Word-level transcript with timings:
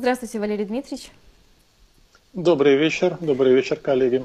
Здравствуйте, 0.00 0.38
Валерий 0.38 0.64
Дмитриевич. 0.64 1.10
Добрый 2.32 2.78
вечер, 2.78 3.18
добрый 3.20 3.52
вечер, 3.52 3.76
коллеги. 3.76 4.24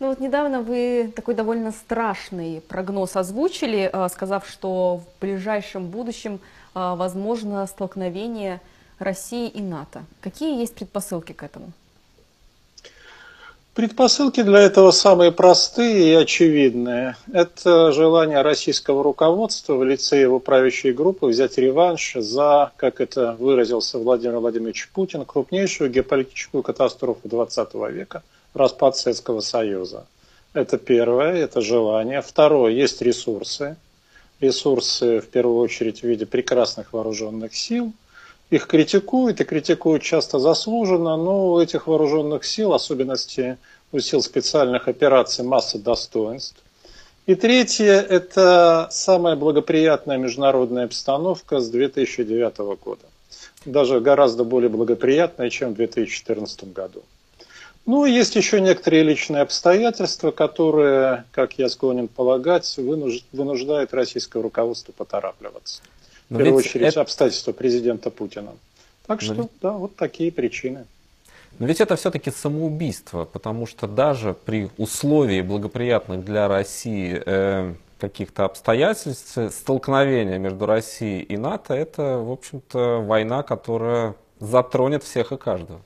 Ну 0.00 0.08
вот 0.08 0.18
недавно 0.18 0.60
вы 0.60 1.12
такой 1.14 1.36
довольно 1.36 1.70
страшный 1.70 2.60
прогноз 2.60 3.14
озвучили, 3.14 3.88
э, 3.92 4.08
сказав, 4.08 4.44
что 4.48 4.96
в 4.96 5.20
ближайшем 5.20 5.86
будущем 5.86 6.40
э, 6.74 6.94
возможно 6.96 7.64
столкновение 7.68 8.60
России 8.98 9.46
и 9.46 9.62
НАТО. 9.62 10.02
Какие 10.20 10.58
есть 10.58 10.74
предпосылки 10.74 11.30
к 11.30 11.44
этому? 11.44 11.70
Предпосылки 13.74 14.40
для 14.44 14.60
этого 14.60 14.92
самые 14.92 15.32
простые 15.32 16.12
и 16.12 16.14
очевидные. 16.14 17.16
Это 17.32 17.90
желание 17.90 18.40
российского 18.42 19.02
руководства 19.02 19.74
в 19.74 19.82
лице 19.82 20.20
его 20.20 20.38
правящей 20.38 20.92
группы 20.92 21.26
взять 21.26 21.58
реванш 21.58 22.14
за, 22.14 22.70
как 22.76 23.00
это 23.00 23.34
выразился 23.36 23.98
Владимир 23.98 24.38
Владимирович 24.38 24.88
Путин, 24.94 25.24
крупнейшую 25.24 25.90
геополитическую 25.90 26.62
катастрофу 26.62 27.26
XX 27.26 27.90
века– 27.90 28.22
распад 28.54 28.96
Советского 28.96 29.40
Союза. 29.40 30.06
Это 30.52 30.78
первое, 30.78 31.34
это 31.34 31.60
желание. 31.60 32.22
Второе, 32.22 32.70
есть 32.70 33.02
ресурсы. 33.02 33.74
Ресурсы, 34.38 35.18
в 35.18 35.26
первую 35.26 35.58
очередь, 35.58 36.02
в 36.02 36.04
виде 36.04 36.26
прекрасных 36.26 36.92
вооруженных 36.92 37.56
сил– 37.56 37.92
их 38.54 38.66
критикуют, 38.68 39.40
и 39.40 39.44
критикуют 39.44 40.02
часто 40.02 40.38
заслуженно, 40.38 41.16
но 41.16 41.52
у 41.52 41.60
этих 41.60 41.86
вооруженных 41.88 42.44
сил, 42.44 42.72
особенности 42.72 43.58
у 43.90 43.98
сил 43.98 44.22
специальных 44.22 44.86
операций, 44.86 45.44
масса 45.44 45.78
достоинств. 45.78 46.62
И 47.26 47.34
третье– 47.34 48.00
это 48.10 48.88
самая 48.90 49.34
благоприятная 49.34 50.18
международная 50.18 50.84
обстановка 50.84 51.58
с 51.58 51.68
2009 51.68 52.58
года. 52.84 53.06
Даже 53.64 54.00
гораздо 54.00 54.44
более 54.44 54.68
благоприятная, 54.68 55.50
чем 55.50 55.72
в 55.72 55.76
2014 55.76 56.72
году. 56.72 57.02
Ну, 57.86 58.04
есть 58.04 58.36
еще 58.36 58.60
некоторые 58.60 59.02
личные 59.02 59.42
обстоятельства, 59.42 60.30
которые, 60.30 61.24
как 61.32 61.58
я 61.58 61.68
склонен 61.68 62.08
полагать, 62.08 62.76
вынуждают 62.76 63.92
российское 63.94 64.42
руководство 64.42 64.92
поторапливаться. 64.92 65.82
Но 66.30 66.38
в 66.38 66.42
первую 66.42 66.58
очередь 66.58 66.86
это... 66.86 67.00
обстоятельства 67.00 67.52
президента 67.52 68.10
Путина. 68.10 68.52
Так 69.06 69.20
что, 69.20 69.34
ведь... 69.34 69.48
да, 69.60 69.72
вот 69.72 69.96
такие 69.96 70.32
причины. 70.32 70.86
Но 71.58 71.66
ведь 71.66 71.80
это 71.80 71.94
все-таки 71.96 72.30
самоубийство, 72.30 73.24
потому 73.24 73.66
что 73.66 73.86
даже 73.86 74.34
при 74.34 74.70
условии 74.76 75.40
благоприятных 75.40 76.24
для 76.24 76.48
России 76.48 77.22
э, 77.24 77.74
каких-то 77.98 78.44
обстоятельств, 78.44 79.38
столкновения 79.52 80.38
между 80.38 80.66
Россией 80.66 81.22
и 81.22 81.36
НАТО, 81.36 81.74
это, 81.74 82.18
в 82.18 82.32
общем-то, 82.32 83.04
война, 83.06 83.42
которая 83.42 84.14
затронет 84.40 85.04
всех 85.04 85.32
и 85.32 85.36
каждого. 85.36 85.80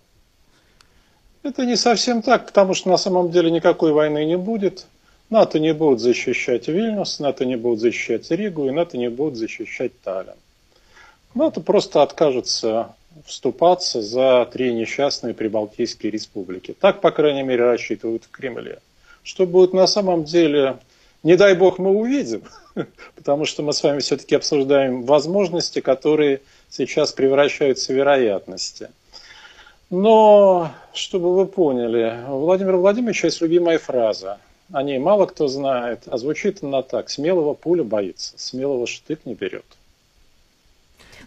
Это 1.42 1.64
не 1.64 1.76
совсем 1.76 2.22
так, 2.22 2.46
потому 2.46 2.74
что 2.74 2.88
на 2.88 2.96
самом 2.96 3.30
деле 3.30 3.50
никакой 3.50 3.92
войны 3.92 4.24
не 4.24 4.36
будет. 4.36 4.86
НАТО 5.30 5.58
не 5.58 5.74
будут 5.74 6.00
защищать 6.00 6.68
Вильнюс, 6.68 7.20
НАТО 7.20 7.44
не 7.44 7.56
будут 7.56 7.80
защищать 7.80 8.30
Ригу, 8.30 8.66
и 8.66 8.70
НАТО 8.70 8.96
не 8.96 9.10
будут 9.10 9.36
защищать 9.36 9.92
Таллин. 10.00 10.34
НАТО 11.34 11.60
просто 11.60 12.02
откажется 12.02 12.94
вступаться 13.26 14.00
за 14.00 14.48
три 14.50 14.72
несчастные 14.72 15.34
прибалтийские 15.34 16.10
республики. 16.10 16.74
Так, 16.78 17.00
по 17.00 17.10
крайней 17.10 17.42
мере, 17.42 17.64
рассчитывают 17.64 18.24
в 18.24 18.30
Кремле. 18.30 18.78
Что 19.22 19.46
будет 19.46 19.74
на 19.74 19.86
самом 19.86 20.24
деле, 20.24 20.78
не 21.22 21.36
дай 21.36 21.54
бог 21.54 21.78
мы 21.78 21.90
увидим, 21.90 22.44
потому 23.14 23.44
что 23.44 23.62
мы 23.62 23.74
с 23.74 23.82
вами 23.82 23.98
все-таки 23.98 24.34
обсуждаем 24.34 25.02
возможности, 25.02 25.80
которые 25.80 26.40
сейчас 26.70 27.12
превращаются 27.12 27.92
в 27.92 27.96
вероятности. 27.96 28.88
Но, 29.90 30.70
чтобы 30.94 31.34
вы 31.34 31.46
поняли, 31.46 32.18
у 32.28 32.38
Владимира 32.38 32.78
Владимировича 32.78 33.26
есть 33.28 33.42
любимая 33.42 33.78
фраза– 33.78 34.38
о 34.72 34.82
ней 34.82 34.98
мало 34.98 35.26
кто 35.26 35.48
знает, 35.48 36.02
а 36.06 36.18
звучит 36.18 36.62
она 36.62 36.82
так. 36.82 37.10
Смелого 37.10 37.54
пуля 37.54 37.84
боится, 37.84 38.34
смелого 38.36 38.86
штык 38.86 39.20
не 39.24 39.34
берет. 39.34 39.64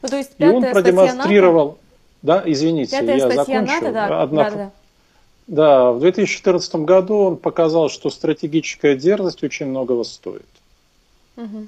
Ну, 0.01 0.09
то 0.09 0.17
есть 0.17 0.31
И 0.37 0.45
он 0.45 0.63
продемонстрировал... 0.63 1.67
НАТО? 1.67 1.77
Да, 2.21 2.43
извините, 2.45 2.99
пятая 2.99 3.17
я 3.17 3.29
закончу. 3.31 3.73
НАТО, 3.73 3.91
да, 3.91 4.21
Одна... 4.21 4.43
да, 4.43 4.55
да. 4.55 4.71
да, 5.47 5.91
в 5.91 5.99
2014 6.01 6.75
году 6.75 7.15
он 7.17 7.37
показал, 7.37 7.89
что 7.89 8.11
стратегическая 8.11 8.95
дерзость 8.95 9.43
очень 9.43 9.65
многого 9.65 10.03
стоит. 10.03 10.45
Угу. 11.37 11.67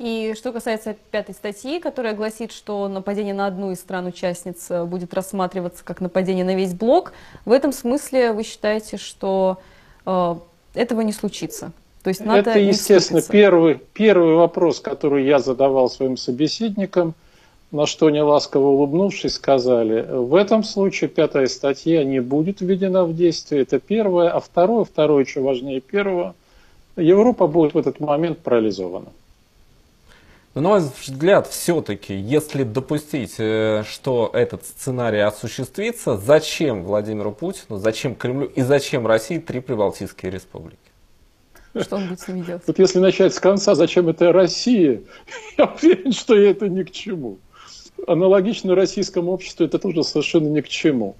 И 0.00 0.34
что 0.34 0.50
касается 0.50 0.96
пятой 1.10 1.34
статьи, 1.34 1.78
которая 1.78 2.14
гласит, 2.14 2.52
что 2.52 2.88
нападение 2.88 3.34
на 3.34 3.46
одну 3.46 3.70
из 3.70 3.80
стран-участниц 3.80 4.70
э, 4.70 4.84
будет 4.84 5.12
рассматриваться 5.12 5.84
как 5.84 6.00
нападение 6.00 6.44
на 6.44 6.56
весь 6.56 6.72
блок, 6.72 7.12
в 7.44 7.52
этом 7.52 7.70
смысле 7.70 8.32
вы 8.32 8.42
считаете, 8.42 8.96
что 8.96 9.58
этого 10.04 11.00
не 11.00 11.12
случится. 11.12 11.72
То 12.02 12.08
есть 12.08 12.24
НАТО 12.24 12.50
Это, 12.50 12.58
естественно, 12.58 13.20
первый, 13.20 13.80
первый 13.92 14.34
вопрос, 14.34 14.80
который 14.80 15.26
я 15.26 15.38
задавал 15.38 15.90
своим 15.90 16.16
собеседникам, 16.16 17.14
на 17.72 17.86
что 17.86 18.06
они 18.06 18.20
ласково 18.20 18.68
улыбнувшись 18.68 19.34
сказали, 19.34 20.04
в 20.10 20.34
этом 20.34 20.64
случае 20.64 21.08
пятая 21.08 21.46
статья 21.46 22.02
не 22.04 22.20
будет 22.20 22.60
введена 22.60 23.04
в 23.04 23.14
действие, 23.14 23.62
это 23.62 23.78
первое, 23.78 24.30
а 24.30 24.40
второе, 24.40 24.84
второе 24.84 25.24
еще 25.24 25.40
важнее 25.40 25.80
первого, 25.80 26.34
Европа 26.96 27.46
будет 27.46 27.74
в 27.74 27.78
этот 27.78 28.00
момент 28.00 28.38
парализована. 28.38 29.08
Но, 30.54 30.60
на 30.62 30.68
мой 30.70 30.80
взгляд, 30.80 31.46
все-таки, 31.46 32.12
если 32.12 32.64
допустить, 32.64 33.34
э, 33.38 33.84
что 33.88 34.30
этот 34.32 34.64
сценарий 34.64 35.20
осуществится, 35.20 36.16
зачем 36.16 36.82
Владимиру 36.82 37.30
Путину, 37.30 37.78
зачем 37.78 38.16
Кремлю 38.16 38.46
и 38.46 38.62
зачем 38.62 39.06
России 39.06 39.38
три 39.38 39.60
прибалтийские 39.60 40.32
республики? 40.32 40.78
Что 41.80 41.96
он 41.96 42.08
будет 42.08 42.20
с 42.20 42.26
ними 42.26 42.44
делать? 42.44 42.62
Вот 42.66 42.80
если 42.80 42.98
начать 42.98 43.32
с 43.32 43.38
конца, 43.38 43.76
зачем 43.76 44.08
это 44.08 44.32
Россия, 44.32 45.02
я 45.58 45.66
уверен, 45.66 46.10
что 46.10 46.34
это 46.34 46.68
ни 46.68 46.82
к 46.82 46.90
чему. 46.90 47.38
Аналогично 48.08 48.74
российскому 48.74 49.30
обществу 49.30 49.64
это 49.64 49.78
тоже 49.78 50.02
совершенно 50.02 50.48
ни 50.48 50.62
к 50.62 50.68
чему. 50.68 51.14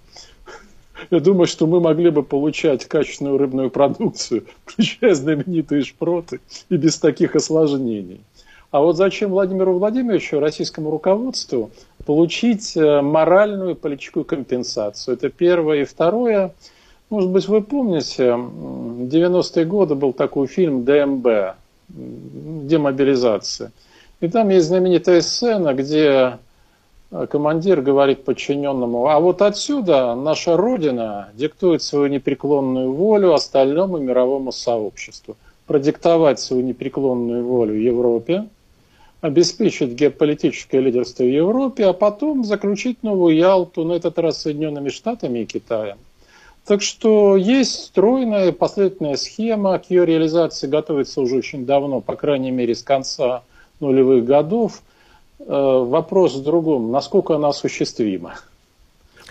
Я 1.11 1.21
думаю, 1.21 1.47
что 1.47 1.69
мы 1.69 1.81
могли 1.81 2.11
бы 2.11 2.25
получать 2.25 2.85
качественную 2.87 3.39
рыбную 3.39 3.71
продукцию, 3.71 4.47
включая 4.65 5.15
знаменитые 5.15 5.85
шпроты, 5.85 6.41
и 6.69 6.77
без 6.77 6.99
таких 6.99 7.37
осложнений. 7.37 8.23
А 8.71 8.81
вот 8.81 8.97
зачем 8.97 9.31
Владимиру 9.31 9.79
Владимировичу, 9.79 10.39
российскому 10.39 10.91
руководству, 10.91 11.71
получить 12.07 12.77
э, 12.77 13.01
моральную 13.01 13.75
политическую 13.75 14.25
компенсацию? 14.25 15.17
Это 15.17 15.29
первое. 15.29 15.83
И 15.83 15.85
второе, 15.85 16.55
может 17.11 17.31
быть, 17.31 17.49
вы 17.49 17.63
помните, 17.63 18.33
в 18.35 19.09
90-е 19.09 19.65
годы 19.65 19.97
был 19.97 20.13
такой 20.13 20.47
фильм 20.47 20.85
«ДМБ», 20.85 21.57
«Демобилизация». 21.89 23.73
И 24.21 24.29
там 24.29 24.51
есть 24.51 24.69
знаменитая 24.69 25.21
сцена, 25.21 25.75
где 25.75 26.39
э, 27.11 27.27
командир 27.29 27.81
говорит 27.81 28.25
подчиненному, 28.25 29.09
а 29.09 29.19
вот 29.19 29.43
отсюда 29.43 30.15
наша 30.15 30.57
Родина 30.57 31.31
диктует 31.35 31.83
свою 31.83 32.07
непреклонную 32.07 32.93
волю 32.93 33.35
остальному 33.35 33.99
мировому 33.99 34.53
сообществу. 34.53 35.37
Продиктовать 35.67 36.39
свою 36.39 36.63
непреклонную 36.63 37.45
волю 37.45 37.75
Европе– 37.75 38.47
обеспечить 39.21 39.91
геополитическое 39.91 40.81
лидерство 40.81 41.23
в 41.23 41.29
Европе, 41.31 41.87
а 41.87 41.93
потом 41.93 42.45
заключить 42.45 43.03
новую 43.03 43.37
Ялту, 43.37 43.85
на 43.85 43.93
этот 43.93 44.19
раз 44.19 44.43
Соединенными 44.43 44.89
Штатами 44.89 45.41
и 45.41 45.47
Китаем. 45.47 45.99
Так 46.65 46.83
что 46.83 47.37
есть 47.37 47.87
стройная 47.87 48.53
последовательная 48.53 49.17
схема, 49.17 49.79
к 49.79 49.91
ее 49.91 50.07
реализации 50.07 50.67
готовится 50.67 51.21
уже 51.21 51.37
очень 51.37 51.67
давно, 51.67 52.01
по 52.01 52.17
крайней 52.17 52.51
мере 52.51 52.75
с 52.75 52.83
конца 52.83 53.43
нулевых 53.81 54.25
годов. 54.25 54.83
Э, 55.41 55.45
вопрос 55.47 56.35
в 56.35 56.43
другом, 56.43 56.91
насколько 56.91 57.35
она 57.35 57.49
осуществима. 57.49 58.35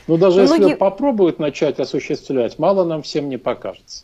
Но 0.08 0.18
даже 0.18 0.42
Многие... 0.42 0.64
если 0.64 0.74
попробуют 0.76 1.40
начать 1.40 1.80
осуществлять, 1.80 2.58
мало 2.58 2.84
нам 2.84 3.04
всем 3.04 3.30
не 3.30 3.38
покажется. 3.38 4.04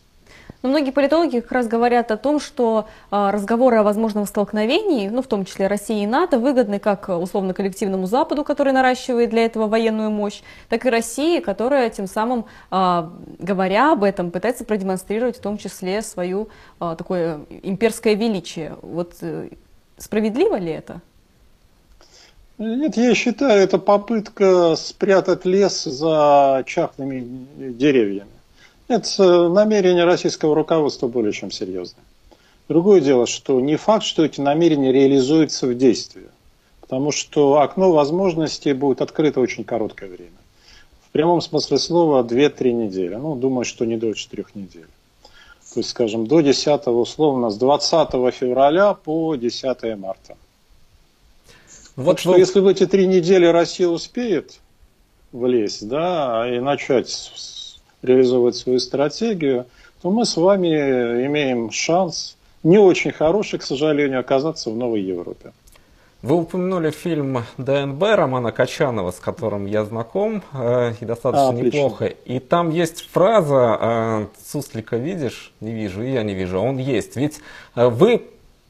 Но 0.66 0.70
многие 0.70 0.90
политологи 0.90 1.38
как 1.38 1.52
раз 1.52 1.68
говорят 1.68 2.10
о 2.10 2.16
том, 2.16 2.40
что 2.40 2.88
а, 3.12 3.30
разговоры 3.30 3.76
о 3.76 3.84
возможном 3.84 4.26
столкновении, 4.26 5.08
ну, 5.08 5.22
в 5.22 5.28
том 5.28 5.44
числе 5.44 5.68
России 5.68 6.02
и 6.02 6.08
НАТО, 6.08 6.40
выгодны 6.40 6.80
как 6.80 7.08
условно 7.08 7.54
коллективному 7.54 8.08
Западу, 8.08 8.42
который 8.42 8.72
наращивает 8.72 9.30
для 9.30 9.44
этого 9.44 9.68
военную 9.68 10.10
мощь, 10.10 10.40
так 10.68 10.84
и 10.84 10.90
России, 10.90 11.38
которая 11.38 11.88
тем 11.88 12.08
самым, 12.08 12.46
а, 12.72 13.12
говоря 13.38 13.92
об 13.92 14.02
этом, 14.02 14.32
пытается 14.32 14.64
продемонстрировать 14.64 15.36
в 15.36 15.40
том 15.40 15.56
числе 15.56 16.02
свое 16.02 16.48
а, 16.80 16.96
такое 16.96 17.42
имперское 17.62 18.14
величие. 18.14 18.76
Вот 18.82 19.14
э, 19.20 19.50
справедливо 19.98 20.56
ли 20.56 20.72
это? 20.72 21.00
Нет, 22.58 22.96
я 22.96 23.14
считаю, 23.14 23.62
это 23.62 23.78
попытка 23.78 24.74
спрятать 24.74 25.44
лес 25.44 25.84
за 25.84 26.64
чахлыми 26.66 27.46
деревьями. 27.56 28.35
Нет, 28.88 29.14
намерения 29.18 30.04
российского 30.04 30.54
руководства 30.54 31.08
более 31.08 31.32
чем 31.32 31.50
серьезные. 31.50 32.04
Другое 32.68 33.00
дело, 33.00 33.26
что 33.26 33.60
не 33.60 33.76
факт, 33.76 34.04
что 34.04 34.24
эти 34.24 34.40
намерения 34.40 34.92
реализуются 34.92 35.66
в 35.66 35.76
действии, 35.76 36.28
потому 36.80 37.12
что 37.12 37.60
окно 37.60 37.92
возможностей 37.92 38.72
будет 38.72 39.00
открыто 39.00 39.40
очень 39.40 39.64
короткое 39.64 40.08
время. 40.08 40.30
прямом 41.12 41.40
смысле 41.40 41.78
слова 41.78 42.22
2-3 42.22 42.72
недели. 42.72 43.14
Ну, 43.14 43.36
думаю, 43.36 43.64
что 43.64 43.84
не 43.84 43.96
дольше 43.96 44.28
трех 44.28 44.54
недель. 44.54 44.86
То 45.72 45.80
есть, 45.80 45.90
скажем, 45.90 46.26
до 46.26 46.40
10 46.40 46.86
условно, 46.88 47.50
с 47.50 47.56
20 47.56 48.10
февраля 48.34 48.94
по 48.94 49.34
10 49.34 49.98
марта. 49.98 50.36
Вот 51.96 52.12
так 52.12 52.20
что, 52.20 52.32
вы... 52.32 52.38
если 52.38 52.60
в 52.60 52.66
эти 52.66 52.86
три 52.86 53.06
недели 53.06 53.46
Россия 53.46 53.88
успеет 53.88 54.58
влезть, 55.32 55.88
да, 55.88 56.44
и 56.54 56.60
начать 56.60 57.32
реализовывать 58.06 58.56
свою 58.56 58.78
стратегию, 58.78 59.66
то 60.02 60.10
мы 60.10 60.24
с 60.24 60.36
вами 60.36 60.68
имеем 61.26 61.70
шанс, 61.70 62.36
не 62.62 62.78
очень 62.78 63.12
хороший, 63.12 63.58
к 63.58 63.62
сожалению, 63.62 64.20
оказаться 64.20 64.70
в 64.70 64.76
новой 64.76 65.00
Европе. 65.00 65.52
Вы 66.22 66.36
упомянули 66.36 66.90
фильм 66.90 67.44
ДНБ 67.58 68.02
Романа 68.02 68.50
Качанова, 68.50 69.12
с 69.12 69.20
которым 69.20 69.66
я 69.66 69.84
знаком, 69.84 70.42
э, 70.52 70.94
и 71.00 71.04
достаточно 71.04 71.50
а, 71.50 71.52
неплохо. 71.52 72.06
И 72.06 72.40
там 72.40 72.70
есть 72.70 73.08
фраза 73.10 73.78
э, 73.80 74.26
«Суслика 74.44 74.96
видишь?» 74.96 75.52
Не 75.60 75.72
вижу, 75.72 76.02
и 76.02 76.10
я 76.10 76.24
не 76.24 76.34
вижу. 76.34 76.58
Он 76.58 76.78
есть. 76.78 77.16
Ведь 77.16 77.40
э, 77.76 77.86
вы 77.86 78.22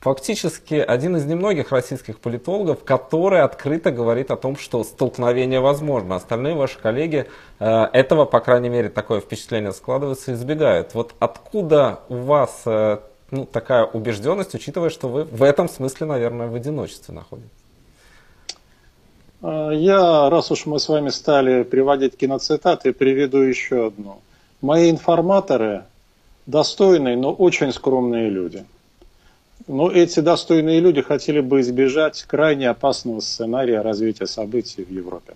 фактически 0.07 0.75
один 0.75 1.17
из 1.17 1.25
немногих 1.25 1.73
российских 1.73 2.21
политологов, 2.21 2.85
который 2.85 3.41
открыто 3.41 3.91
говорит 3.91 4.31
о 4.31 4.37
том, 4.37 4.57
что 4.57 4.85
столкновение 4.85 5.59
возможно. 5.59 6.15
Остальные 6.15 6.55
ваши 6.55 6.79
коллеги 6.79 7.27
э, 7.59 7.87
этого, 7.93 8.25
по 8.25 8.39
крайней 8.39 8.69
мере, 8.69 8.89
такое 8.89 9.21
впечатление 9.21 9.73
складывается, 9.73 10.33
избегают. 10.33 10.95
Вот 10.95 11.15
откуда 11.19 11.99
у 12.09 12.19
вас 12.19 12.63
э, 12.67 12.99
ну, 13.33 13.47
такая 13.47 13.83
убежденность, 13.85 14.55
учитывая, 14.55 14.91
что 14.91 15.09
вы 15.09 15.25
в 15.25 15.43
этом 15.43 15.69
смысле, 15.69 16.07
наверное, 16.07 16.47
в 16.47 16.55
одиночестве 16.55 17.13
находитесь? 17.13 17.51
А, 19.43 19.71
я, 19.73 20.31
раз 20.31 20.53
уж 20.53 20.67
мы 20.67 20.79
с 20.79 20.89
вами 20.89 21.09
стали 21.09 21.65
приводить 21.65 22.17
киноцитаты, 22.17 22.93
приведу 22.93 23.39
еще 23.39 23.89
одну. 23.89 24.21
Мои 24.61 24.89
информаторы 24.89 25.83
достойные, 26.47 27.17
но 27.17 27.33
очень 27.33 27.73
скромные 27.73 28.31
люди. 28.31 28.65
Но 29.69 29.91
эти 29.91 30.21
достойные 30.21 30.81
люди 30.81 31.03
хотели 31.03 31.41
бы 31.41 31.61
избежать 31.61 32.23
крайне 32.23 32.71
опасного 32.71 33.21
сценария 33.21 33.81
развития 33.81 34.27
событий 34.27 34.85
в 34.85 34.91
Европе. 34.91 35.35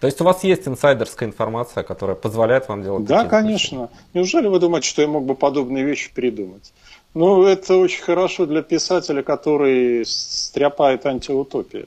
То 0.00 0.06
есть 0.06 0.20
у 0.20 0.24
вас 0.24 0.44
есть 0.44 0.66
инсайдерская 0.68 1.28
информация, 1.28 1.82
которая 1.82 2.16
позволяет 2.16 2.68
вам 2.68 2.82
делать 2.82 3.04
Да, 3.04 3.24
конечно. 3.24 3.82
Вещи? 3.82 3.90
Неужели 4.14 4.48
вы 4.48 4.58
думаете, 4.60 4.88
что 4.88 5.02
я 5.02 5.08
мог 5.08 5.24
бы 5.24 5.34
подобные 5.34 5.84
вещи 5.84 6.10
придумать? 6.12 6.72
Ну, 7.14 7.44
это 7.44 7.76
очень 7.76 8.02
хорошо 8.02 8.44
для 8.44 8.62
писателя, 8.62 9.22
который 9.22 10.04
стряпает 10.04 11.06
антиутопии. 11.06 11.86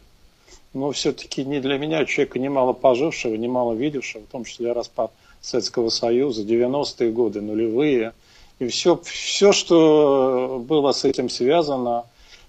Но 0.74 0.92
все-таки 0.92 1.44
не 1.44 1.60
для 1.60 1.78
меня, 1.78 2.06
человека 2.06 2.40
немало 2.40 2.74
пожившего, 2.74 3.36
немало 3.36 3.74
видевшего, 3.74 4.22
в 4.24 4.32
том 4.32 4.46
числе 4.46 4.72
распад 4.72 5.12
Советского 5.42 5.90
Союза, 5.90 6.44
90-е 6.44 7.12
годы, 7.12 7.42
нулевые. 7.42 8.14
И 8.60 8.68
все, 8.68 9.00
все, 9.04 9.52
что 9.52 10.64
было 10.68 10.92
с 10.92 11.06
этим 11.06 11.30
связано, 11.30 12.06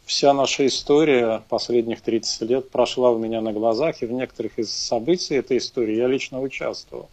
вся 0.07 0.33
наша 0.33 0.67
история 0.67 1.43
последних 1.51 2.01
30 2.01 2.41
лет 2.49 2.71
прошла 2.71 3.11
у 3.11 3.19
меня 3.19 3.43
на 3.43 3.53
глазах, 3.53 4.03
и 4.03 4.07
в 4.07 4.13
некоторых 4.13 4.59
из 4.59 4.73
событий 4.73 5.35
этой 5.35 5.59
истории 5.59 5.97
я 5.97 6.07
лично 6.07 6.41
участвовал. 6.41 7.11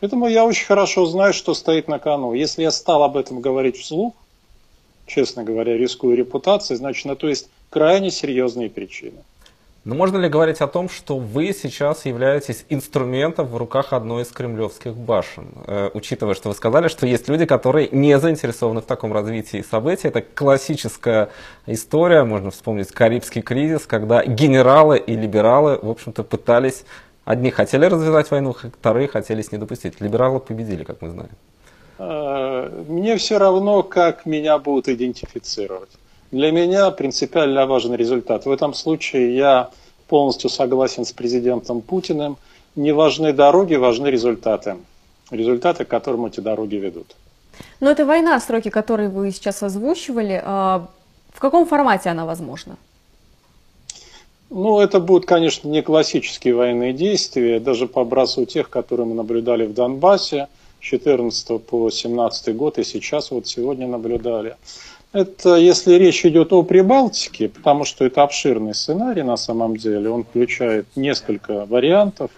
Поэтому 0.00 0.26
я 0.26 0.44
очень 0.44 0.66
хорошо 0.66 1.06
знаю, 1.06 1.32
что 1.32 1.54
стоит 1.54 1.86
на 1.86 2.00
кону. 2.00 2.34
Если 2.34 2.62
я 2.62 2.72
стал 2.72 3.04
об 3.04 3.16
этом 3.16 3.40
говорить 3.40 3.76
вслух, 3.76 4.14
честно 5.06 5.44
говоря, 5.44 5.76
рискую 5.76 6.16
репутацией, 6.16 6.78
значит, 6.78 7.04
на 7.04 7.14
то 7.14 7.28
есть 7.28 7.48
крайне 7.70 8.10
серьезные 8.10 8.68
причины. 8.68 9.22
Но 9.84 9.96
можно 9.96 10.16
ли 10.16 10.28
говорить 10.28 10.60
о 10.60 10.68
том, 10.68 10.88
что 10.88 11.18
вы 11.18 11.52
сейчас 11.52 12.06
являетесь 12.06 12.64
инструментом 12.68 13.46
в 13.46 13.56
руках 13.56 13.92
одной 13.92 14.22
из 14.22 14.28
кремлевских 14.28 14.94
башен? 14.94 15.48
Э, 15.66 15.90
учитывая, 15.92 16.34
что 16.34 16.50
вы 16.50 16.54
сказали, 16.54 16.86
что 16.86 17.04
есть 17.04 17.28
люди, 17.28 17.46
которые 17.46 17.88
не 17.90 18.16
заинтересованы 18.20 18.80
в 18.80 18.84
таком 18.84 19.12
развитии 19.12 19.60
событий. 19.68 20.06
Это 20.06 20.22
классическая 20.22 21.30
история, 21.66 22.22
можно 22.22 22.52
вспомнить 22.52 22.92
Карибский 22.92 23.42
кризис, 23.42 23.86
когда 23.86 24.24
генералы 24.24 24.98
и 24.98 25.16
либералы, 25.16 25.78
в 25.82 25.90
общем-то, 25.90 26.22
пытались... 26.22 26.84
Одни 27.24 27.50
хотели 27.50 27.84
развязать 27.84 28.30
войну, 28.32 28.52
вторые 28.52 29.06
хотели 29.06 29.42
с 29.42 29.52
ней 29.52 29.58
допустить. 29.58 30.00
Либералы 30.00 30.40
победили, 30.40 30.82
как 30.82 31.02
мы 31.02 31.10
знаем. 31.10 31.30
Э, 31.98 32.84
мне 32.88 33.16
все 33.16 33.38
равно, 33.38 33.82
как 33.82 34.26
меня 34.26 34.58
будут 34.58 34.88
идентифицировать. 34.88 35.90
Для 36.32 36.50
меня 36.50 36.90
принципиально 36.90 37.66
важен 37.66 37.94
результат. 37.94 38.46
В 38.46 38.50
этом 38.50 38.72
случае 38.72 39.36
я 39.36 39.70
полностью 40.08 40.48
согласен 40.48 41.04
с 41.04 41.12
президентом 41.12 41.82
Путиным. 41.82 42.38
Не 42.74 42.92
важны 42.92 43.34
дороги, 43.34 43.74
важны 43.74 44.08
результаты. 44.08 44.76
Результаты, 45.30 45.84
к 45.84 45.88
которым 45.88 46.24
эти 46.24 46.40
дороги 46.40 46.76
ведут. 46.76 47.14
Но 47.80 47.90
это 47.90 48.06
война, 48.06 48.40
сроки 48.40 48.70
которые 48.70 49.10
вы 49.10 49.30
сейчас 49.30 49.62
озвучивали. 49.62 50.42
А 50.42 50.88
в 51.34 51.38
каком 51.38 51.66
формате 51.66 52.08
она 52.08 52.24
возможна? 52.24 52.76
Ну, 54.48 54.80
это 54.80 55.00
будут, 55.00 55.26
конечно, 55.26 55.68
не 55.68 55.82
классические 55.82 56.54
военные 56.54 56.94
действия, 56.94 57.60
даже 57.60 57.86
по 57.86 58.02
образцу 58.02 58.46
тех, 58.46 58.70
которые 58.70 59.06
мы 59.06 59.14
наблюдали 59.14 59.66
в 59.66 59.74
Донбассе– 59.74 60.48
14 60.82 61.64
по 61.64 61.90
17 61.90 62.56
год 62.56 62.78
и 62.78 62.84
сейчас 62.84 63.30
вот 63.30 63.46
сегодня 63.46 63.86
наблюдали. 63.86 64.56
Это 65.12 65.56
если 65.56 65.94
речь 65.94 66.24
идет 66.24 66.52
о 66.52 66.62
Прибалтике, 66.62 67.50
потому 67.50 67.84
что 67.84 68.06
это 68.06 68.22
обширный 68.22 68.74
сценарий 68.74 69.22
на 69.22 69.36
самом 69.36 69.76
деле, 69.76 70.08
он 70.08 70.24
включает 70.24 70.86
несколько 70.96 71.66
вариантов. 71.66 72.30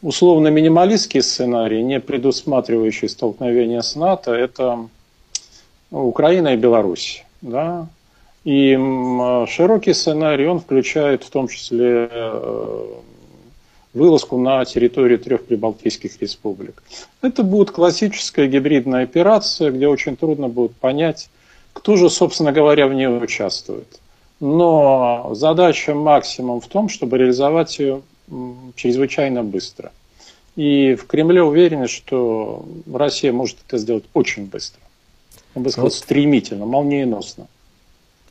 Условно-минималистский 0.00 1.22
сценарий, 1.22 1.82
не 1.82 2.00
предусматривающий 2.00 3.08
столкновение 3.08 3.82
с 3.82 3.94
НАТО, 3.94 4.32
это 4.32 4.88
Украина 5.90 6.54
и 6.54 6.56
Беларусь. 6.56 7.24
Да? 7.42 7.88
И 8.44 8.74
широкий 9.48 9.92
сценарий, 9.92 10.46
он 10.46 10.60
включает 10.60 11.24
в 11.24 11.30
том 11.30 11.48
числе 11.48 12.08
э, 12.10 12.86
вылазку 13.92 14.38
на 14.38 14.64
территорию 14.64 15.18
трех 15.18 15.44
прибалтийских 15.44 16.22
республик. 16.22 16.82
Это 17.20 17.42
будет 17.42 17.72
классическая 17.72 18.46
гибридная 18.46 19.02
операция, 19.02 19.70
где 19.70 19.88
очень 19.88 20.16
трудно 20.16 20.48
будет 20.48 20.74
понять, 20.76 21.28
кто 21.78 21.96
же, 21.96 22.10
собственно 22.10 22.50
говоря, 22.50 22.88
в 22.88 22.92
ней 22.92 23.06
участвует. 23.06 24.00
Но 24.40 25.30
задача 25.34 25.94
максимум 25.94 26.60
в 26.60 26.66
том, 26.66 26.88
чтобы 26.88 27.18
реализовать 27.18 27.78
ее 27.78 28.02
чрезвычайно 28.74 29.44
быстро. 29.44 29.92
И 30.56 30.96
в 30.96 31.06
Кремле 31.06 31.40
уверены, 31.40 31.86
что 31.86 32.64
Россия 32.92 33.32
может 33.32 33.58
это 33.64 33.78
сделать 33.78 34.04
очень 34.12 34.46
быстро. 34.46 34.80
Я 35.54 35.60
бы 35.60 35.70
сказал, 35.70 35.92
стремительно, 35.92 36.66
молниеносно. 36.66 37.46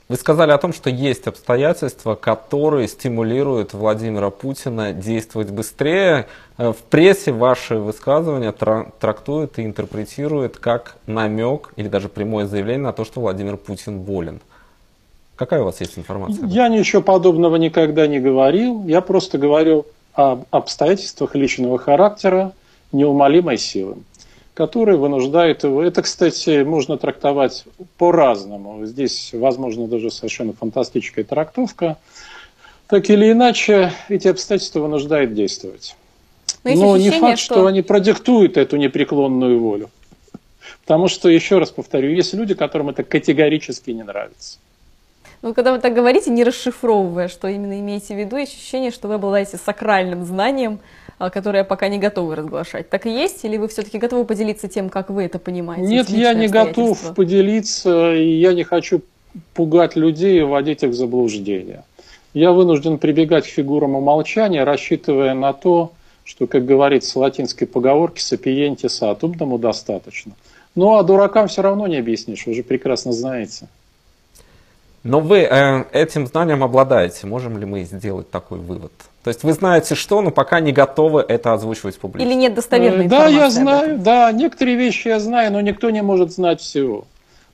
Вы 0.10 0.16
сказали 0.16 0.52
о 0.52 0.58
том, 0.58 0.72
что 0.72 0.90
есть 0.90 1.28
обстоятельства, 1.28 2.16
которые 2.16 2.88
стимулируют 2.88 3.74
Владимира 3.74 4.30
Путина 4.30 4.94
действовать 4.94 5.50
быстрее. 5.50 6.28
Э, 6.58 6.72
в 6.72 6.78
прессе 6.78 7.34
ваши 7.34 7.76
высказывания 7.76 8.54
трактуют 8.54 9.60
и 9.60 9.66
интерпретируют 9.66 10.58
как 10.58 10.96
намек 11.08 11.74
или 11.76 11.90
даже 11.90 12.08
прямое 12.08 12.46
заявление 12.46 12.84
на 12.84 12.94
то, 12.94 13.04
что 13.04 13.20
Владимир 13.20 13.58
Путин 13.58 14.00
болен. 14.00 14.40
Какая 15.36 15.62
у 15.62 15.66
вас 15.66 15.82
есть 15.82 16.00
информация? 16.00 16.48
Я 16.48 16.70
ничего 16.70 17.02
подобного 17.02 17.58
никогда 17.58 18.08
не 18.08 18.20
говорил. 18.20 18.86
Я 18.86 19.02
просто 19.02 19.38
говорю 19.38 19.86
об 20.14 20.46
обстоятельствах 20.52 21.36
личного 21.36 21.78
характера 21.78 22.54
неумолимой 22.94 23.58
силы 23.58 23.98
которые 24.58 24.98
вынуждают 24.98 25.64
его. 25.64 25.84
Это, 25.84 26.02
кстати, 26.02 26.64
можно 26.64 26.98
трактовать 26.98 27.66
по-разному. 28.00 28.88
Здесь, 28.88 29.30
возможно, 29.34 29.88
даже 29.88 30.10
совершенно 30.10 30.54
фантастическая 30.54 31.24
трактовка. 31.24 31.98
Так 32.88 33.08
или 33.12 33.32
иначе, 33.32 33.94
эти 34.10 34.28
обстоятельства 34.28 34.80
вынуждают 34.80 35.36
действовать. 35.36 35.96
Но, 36.64 36.74
Но 36.74 36.98
не 36.98 37.12
факт, 37.12 37.38
что... 37.38 37.54
что 37.54 37.66
они 37.68 37.84
продиктуют 37.84 38.58
эту 38.58 38.78
непреклонную 38.78 39.60
волю. 39.60 39.92
Потому 40.82 41.08
что, 41.08 41.30
еще 41.30 41.60
раз 41.60 41.70
повторю, 41.70 42.10
есть 42.10 42.34
люди, 42.34 42.56
которым 42.56 42.90
это 42.90 43.04
категорически 43.04 43.92
не 43.92 44.02
нравится. 44.02 44.58
Ну, 45.44 45.54
когда 45.54 45.72
вы 45.72 45.78
так 45.78 45.94
говорите, 45.94 46.32
не 46.32 46.44
расшифровывая, 46.44 47.28
что 47.28 47.48
именно 47.48 47.80
имеете 47.80 48.16
в 48.16 48.18
виду, 48.18 48.38
ощущение, 48.38 48.90
что 48.90 49.08
вы 49.08 49.16
обладаете 49.16 49.58
сакральным 49.58 50.26
знанием, 50.26 50.80
а, 51.18 51.30
которое 51.30 51.64
пока 51.64 51.88
не 51.88 51.98
готовы 51.98 52.36
разглашать. 52.36 52.90
Так 52.90 53.06
и 53.06 53.10
есть? 53.10 53.44
Или 53.44 53.58
вы 53.58 53.68
все-таки 53.68 53.98
готовы 53.98 54.26
поделиться 54.26 54.68
тем, 54.68 54.90
как 54.90 55.10
вы 55.10 55.24
это 55.24 55.40
понимаете? 55.40 55.88
Нет, 55.88 56.10
я 56.10 56.34
не 56.34 56.48
готов 56.48 57.16
поделиться, 57.16 58.14
и 58.14 58.40
я 58.40 58.54
не 58.54 58.64
хочу 58.64 59.02
пугать 59.54 59.96
людей 59.96 60.40
и 60.40 60.44
вводить 60.44 60.84
их 60.84 60.92
в 60.92 60.94
заблуждение. 60.94 61.84
Я 62.34 62.52
вынужден 62.52 62.98
прибегать 63.00 63.46
к 63.46 63.50
фигурам 63.50 63.96
умолчания, 63.96 64.64
рассчитывая 64.64 65.34
на 65.34 65.54
то, 65.54 65.94
что, 66.24 66.46
как 66.46 66.66
говорится 66.66 67.18
в 67.18 67.22
латинской 67.22 67.66
поговорке, 67.66 68.22
сапиентис 68.22 69.02
ад, 69.02 69.24
умному 69.24 69.58
достаточно. 69.58 70.34
Ну, 70.76 70.96
а 70.96 71.04
дуракам 71.04 71.48
все 71.48 71.64
равно 71.64 71.88
не 71.88 71.98
объяснишь, 71.98 72.46
вы 72.46 72.54
же 72.54 72.64
прекрасно 72.64 73.12
знаете. 73.12 73.68
Но 75.08 75.22
вы 75.22 75.40
э, 75.40 75.84
этим 75.94 76.28
знанием 76.28 76.64
обладаете. 76.64 77.28
Можем 77.28 77.58
ли 77.58 77.66
мы 77.66 77.84
сделать 77.84 78.30
такой 78.30 78.60
вывод? 78.60 78.92
То 79.24 79.30
есть 79.30 79.44
вы 79.44 79.54
знаете 79.54 79.96
что, 79.96 80.22
но 80.22 80.32
пока 80.32 80.60
не 80.60 80.74
готовы 80.74 81.24
это 81.28 81.54
озвучивать 81.54 81.98
публично. 81.98 82.28
Или 82.28 82.36
нет 82.36 82.54
достоверной 82.54 83.06
э, 83.06 83.08
Да, 83.10 83.28
я 83.28 83.50
знаю, 83.50 84.00
да, 84.00 84.32
некоторые 84.34 84.76
вещи 84.76 85.08
я 85.08 85.20
знаю, 85.20 85.54
но 85.54 85.62
никто 85.62 85.90
не 85.90 86.02
может 86.02 86.34
знать 86.34 86.60
всего. 86.60 87.06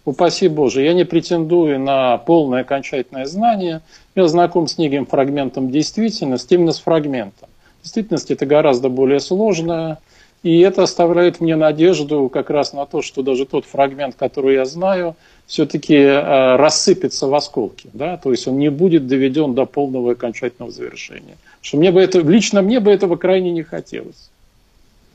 Упаси 0.03 0.48
Боже, 0.48 0.81
я 0.81 0.93
не 0.93 1.05
претендую 1.05 1.79
на 1.79 2.17
полное 2.17 2.62
окончательное 2.62 3.25
знание. 3.25 3.81
Я 4.15 4.27
знаком 4.27 4.67
с 4.67 4.79
неким 4.79 5.05
фрагментом 5.05 5.69
действительности, 5.69 6.55
именно 6.55 6.74
с 6.74 6.79
фрагментом. 6.79 7.50
Действительность 7.83 8.31
это 8.31 8.48
гораздо 8.48 8.89
более 8.89 9.19
сложная. 9.19 10.00
И 10.44 10.60
это 10.60 10.84
оставляет 10.84 11.40
мне 11.40 11.56
надежду 11.56 12.30
как 12.30 12.50
раз 12.50 12.74
на 12.74 12.86
то, 12.86 13.02
что 13.02 13.24
даже 13.24 13.46
тот 13.46 13.66
фрагмент, 13.66 14.16
который 14.16 14.56
я 14.56 14.66
знаю, 14.66 15.16
все-таки 15.48 15.96
э, 15.96 16.56
рассыпется 16.58 17.28
в 17.28 17.34
осколки. 17.34 17.90
Да? 17.94 18.18
То 18.18 18.32
есть 18.32 18.46
он 18.48 18.58
не 18.58 18.70
будет 18.70 19.08
доведен 19.08 19.56
до 19.56 19.66
полного 19.66 20.12
и 20.12 20.14
окончательного 20.14 20.72
завершения. 20.72 21.38
Что 21.62 21.78
мне 21.78 21.92
бы 21.92 22.02
это, 22.02 22.20
лично 22.20 22.62
мне 22.62 22.82
бы 22.82 22.92
этого 22.92 23.16
крайне 23.16 23.52
не 23.52 23.64
хотелось. 23.64 24.30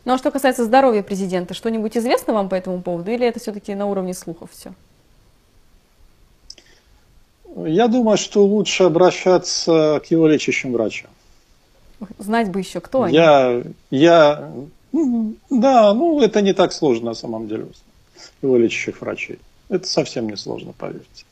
Ну 0.07 0.15
а 0.15 0.19
что 0.19 0.31
касается 0.31 0.65
здоровья 0.65 1.03
президента, 1.03 1.53
что-нибудь 1.53 1.95
известно 1.99 2.33
вам 2.33 2.49
по 2.49 2.55
этому 2.55 2.81
поводу 2.81 3.11
или 3.11 3.27
это 3.27 3.39
все-таки 3.39 3.75
на 3.75 3.85
уровне 3.85 4.15
слухов 4.15 4.51
все? 4.53 4.73
Я 7.67 7.89
думаю, 7.89 8.17
что 8.17 8.47
лучше 8.47 8.85
обращаться 8.85 10.01
к 10.03 10.11
его 10.11 10.27
лечащим 10.27 10.73
врачам. 10.73 11.11
Знать 12.19 12.51
бы 12.51 12.61
еще, 12.61 12.81
кто 12.81 13.03
они. 13.03 13.15
Я, 13.15 13.63
я, 13.91 14.51
да, 14.92 15.95
ну 15.95 16.21
это 16.21 16.40
не 16.40 16.52
так 16.52 16.73
сложно 16.73 17.07
на 17.07 17.14
самом 17.14 17.49
деле. 17.49 17.66
Его 18.42 18.57
лечащих 18.57 19.00
врачей. 19.00 19.38
Это 19.68 19.87
совсем 19.87 20.28
не 20.28 20.37
сложно, 20.37 20.73
поверьте. 20.76 21.25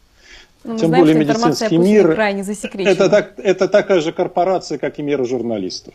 Ну, 0.64 0.76
Тем 0.76 0.88
знаем, 0.88 1.04
более 1.04 1.18
медицинский 1.18 1.78
мир 1.78 2.14
крайне 2.14 2.42
это, 2.42 3.08
так, 3.08 3.38
это 3.38 3.68
такая 3.68 4.00
же 4.00 4.12
корпорация, 4.12 4.78
как 4.78 4.98
и 4.98 5.02
мир 5.02 5.24
журналистов. 5.24 5.94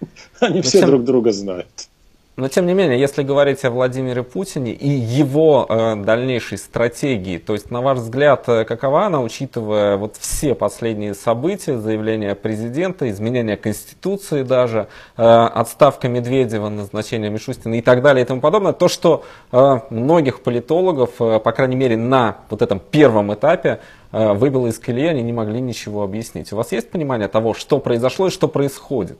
Они 0.40 0.62
все 0.62 0.84
друг 0.86 1.04
друга 1.04 1.32
знают. 1.32 1.88
Но 2.36 2.48
тем 2.48 2.66
не 2.66 2.74
менее, 2.74 2.98
если 2.98 3.22
говорить 3.22 3.64
о 3.64 3.70
Владимире 3.70 4.22
Путине 4.22 4.72
и 4.72 4.88
его 4.88 5.66
э, 5.68 5.96
дальнейшей 5.96 6.58
стратегии, 6.58 7.38
то 7.38 7.52
есть, 7.52 7.70
на 7.70 7.82
ваш 7.82 7.98
взгляд, 7.98 8.48
э, 8.48 8.64
какова 8.64 9.04
она, 9.04 9.20
учитывая 9.20 9.96
вот 9.96 10.16
все 10.16 10.54
последние 10.54 11.14
события, 11.14 11.76
заявления 11.76 12.34
президента, 12.34 13.10
изменения 13.10 13.56
Конституции 13.56 14.42
даже, 14.42 14.86
э, 15.16 15.22
отставка 15.22 16.08
Медведева, 16.08 16.68
назначение 16.68 17.30
Мишустина 17.30 17.74
и 17.74 17.82
так 17.82 18.00
далее 18.00 18.24
и 18.24 18.26
тому 18.26 18.40
подобное, 18.40 18.72
то, 18.72 18.88
что 18.88 19.24
э, 19.52 19.80
многих 19.90 20.40
политологов, 20.42 21.20
э, 21.20 21.40
по 21.40 21.52
крайней 21.52 21.76
мере, 21.76 21.96
на 21.96 22.38
вот 22.48 22.62
этом 22.62 22.78
первом 22.78 23.34
этапе 23.34 23.80
э, 24.12 24.32
выбило 24.32 24.68
из 24.68 24.78
колеи, 24.78 25.08
они 25.08 25.22
не 25.22 25.32
могли 25.32 25.60
ничего 25.60 26.04
объяснить. 26.04 26.52
У 26.52 26.56
вас 26.56 26.72
есть 26.72 26.90
понимание 26.90 27.28
того, 27.28 27.54
что 27.54 27.80
произошло 27.80 28.28
и 28.28 28.30
что 28.30 28.48
происходит? 28.48 29.18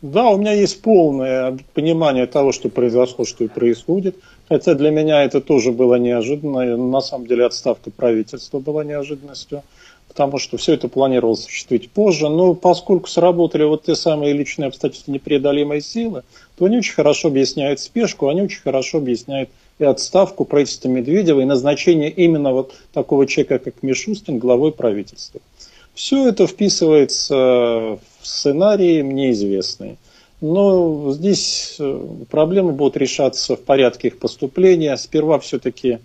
Да, 0.00 0.30
у 0.30 0.38
меня 0.38 0.52
есть 0.52 0.80
полное 0.80 1.58
понимание 1.74 2.26
того, 2.26 2.52
что 2.52 2.68
произошло, 2.68 3.24
что 3.24 3.44
и 3.44 3.48
происходит. 3.48 4.16
Хотя 4.48 4.74
для 4.74 4.90
меня 4.90 5.24
это 5.24 5.40
тоже 5.40 5.72
было 5.72 5.96
неожиданно. 5.96 6.76
На 6.76 7.00
самом 7.00 7.26
деле 7.26 7.46
отставка 7.46 7.90
правительства 7.90 8.60
была 8.60 8.84
неожиданностью, 8.84 9.62
потому 10.06 10.38
что 10.38 10.56
все 10.56 10.74
это 10.74 10.88
планировалось 10.88 11.40
осуществить 11.40 11.90
позже. 11.90 12.28
Но 12.28 12.54
поскольку 12.54 13.08
сработали 13.08 13.64
вот 13.64 13.84
те 13.84 13.96
самые 13.96 14.34
личные 14.34 14.68
обстоятельства 14.68 15.10
непреодолимой 15.10 15.80
силы, 15.80 16.22
то 16.56 16.66
они 16.66 16.78
очень 16.78 16.94
хорошо 16.94 17.28
объясняют 17.28 17.80
спешку, 17.80 18.28
они 18.28 18.42
очень 18.42 18.62
хорошо 18.62 18.98
объясняют 18.98 19.50
и 19.80 19.84
отставку 19.84 20.44
правительства 20.44 20.88
Медведева, 20.88 21.40
и 21.40 21.44
назначение 21.44 22.10
именно 22.10 22.52
вот 22.52 22.74
такого 22.92 23.26
человека, 23.26 23.58
как 23.58 23.82
Мишустин, 23.82 24.38
главой 24.38 24.72
правительства. 24.72 25.40
Все 25.98 26.28
это 26.28 26.46
вписывается 26.46 27.34
в 27.34 27.98
сценарии 28.22 29.02
мне 29.02 29.32
известны. 29.32 29.96
Но 30.40 31.12
здесь 31.12 31.74
э, 31.80 32.06
проблемы 32.30 32.70
будут 32.70 32.96
решаться 32.96 33.56
в 33.56 33.60
порядке 33.62 34.06
их 34.06 34.20
поступления. 34.20 34.96
Сперва 34.96 35.40
все-таки 35.40 35.98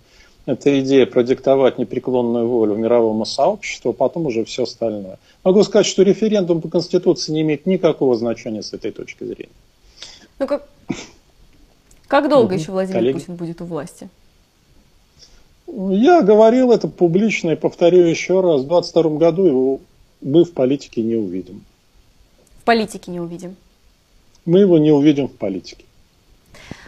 эта 0.46 0.80
идея 0.80 1.06
продиктовать 1.06 1.78
непреклонную 1.78 2.48
волю 2.48 2.74
мировому 2.74 3.24
сообществу, 3.24 3.90
а 3.90 3.92
потом 3.92 4.26
уже 4.26 4.44
все 4.44 4.64
остальное. 4.64 5.20
Могу 5.44 5.62
сказать, 5.62 5.86
что 5.86 6.02
референдум 6.02 6.60
по 6.60 6.68
Конституции 6.68 7.30
не 7.30 7.42
имеет 7.42 7.64
никакого 7.64 8.16
значения 8.16 8.64
с 8.64 8.72
этой 8.72 8.90
точки 8.90 9.22
зрения. 9.22 9.54
Ну 10.40 10.48
как, 10.48 10.66
как 12.08 12.28
долго 12.28 12.54
угу. 12.54 12.60
еще 12.60 12.72
Владимир 12.72 12.98
Коллеги? 12.98 13.18
Путин 13.20 13.36
будет 13.36 13.60
у 13.60 13.64
власти? 13.64 14.08
Я 15.76 16.22
говорил 16.22 16.70
это 16.70 16.86
публично 16.86 17.50
и 17.50 17.56
повторю 17.56 18.06
еще 18.06 18.40
раз. 18.40 18.62
В 18.62 18.68
2022 18.68 19.18
году 19.18 19.44
его 19.44 19.80
мы 20.20 20.44
в 20.44 20.52
политике 20.52 21.02
не 21.02 21.16
увидим. 21.16 21.64
В 22.60 22.64
политике 22.64 23.10
не 23.10 23.18
увидим? 23.18 23.56
Мы 24.44 24.60
его 24.60 24.78
не 24.78 24.92
увидим 24.92 25.26
в 25.26 25.32
политике. 25.32 25.84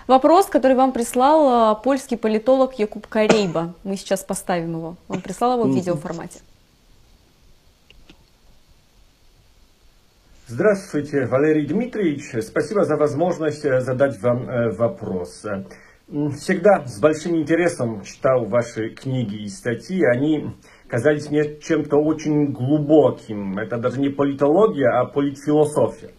Вопрос, 0.06 0.46
который 0.46 0.76
вам 0.76 0.92
прислал 0.92 1.48
а, 1.48 1.74
польский 1.74 2.16
политолог 2.16 2.78
Якуб 2.78 3.08
Карейба. 3.08 3.74
Мы 3.82 3.96
сейчас 3.96 4.22
поставим 4.22 4.74
его. 4.74 4.96
Он 5.08 5.20
прислал 5.20 5.58
его 5.58 5.68
в 5.68 5.74
видеоформате. 5.74 6.38
Здравствуйте, 10.46 11.26
Валерий 11.26 11.66
Дмитриевич. 11.66 12.44
Спасибо 12.44 12.84
за 12.84 12.96
возможность 12.96 13.64
э, 13.64 13.80
задать 13.80 14.22
вам 14.22 14.48
э, 14.48 14.70
вопрос. 14.70 15.44
Всегда 16.08 16.86
с 16.86 17.00
большим 17.00 17.34
интересом 17.34 18.02
читал 18.04 18.44
ваши 18.44 18.90
книги 18.90 19.42
и 19.42 19.48
статьи. 19.48 20.04
Они 20.04 20.54
казались 20.86 21.28
мне 21.30 21.58
чем-то 21.58 21.96
очень 21.96 22.52
глубоким. 22.52 23.58
Это 23.58 23.76
даже 23.76 23.98
не 23.98 24.08
политология, 24.08 25.00
а 25.00 25.06
политфилософия. 25.06 26.10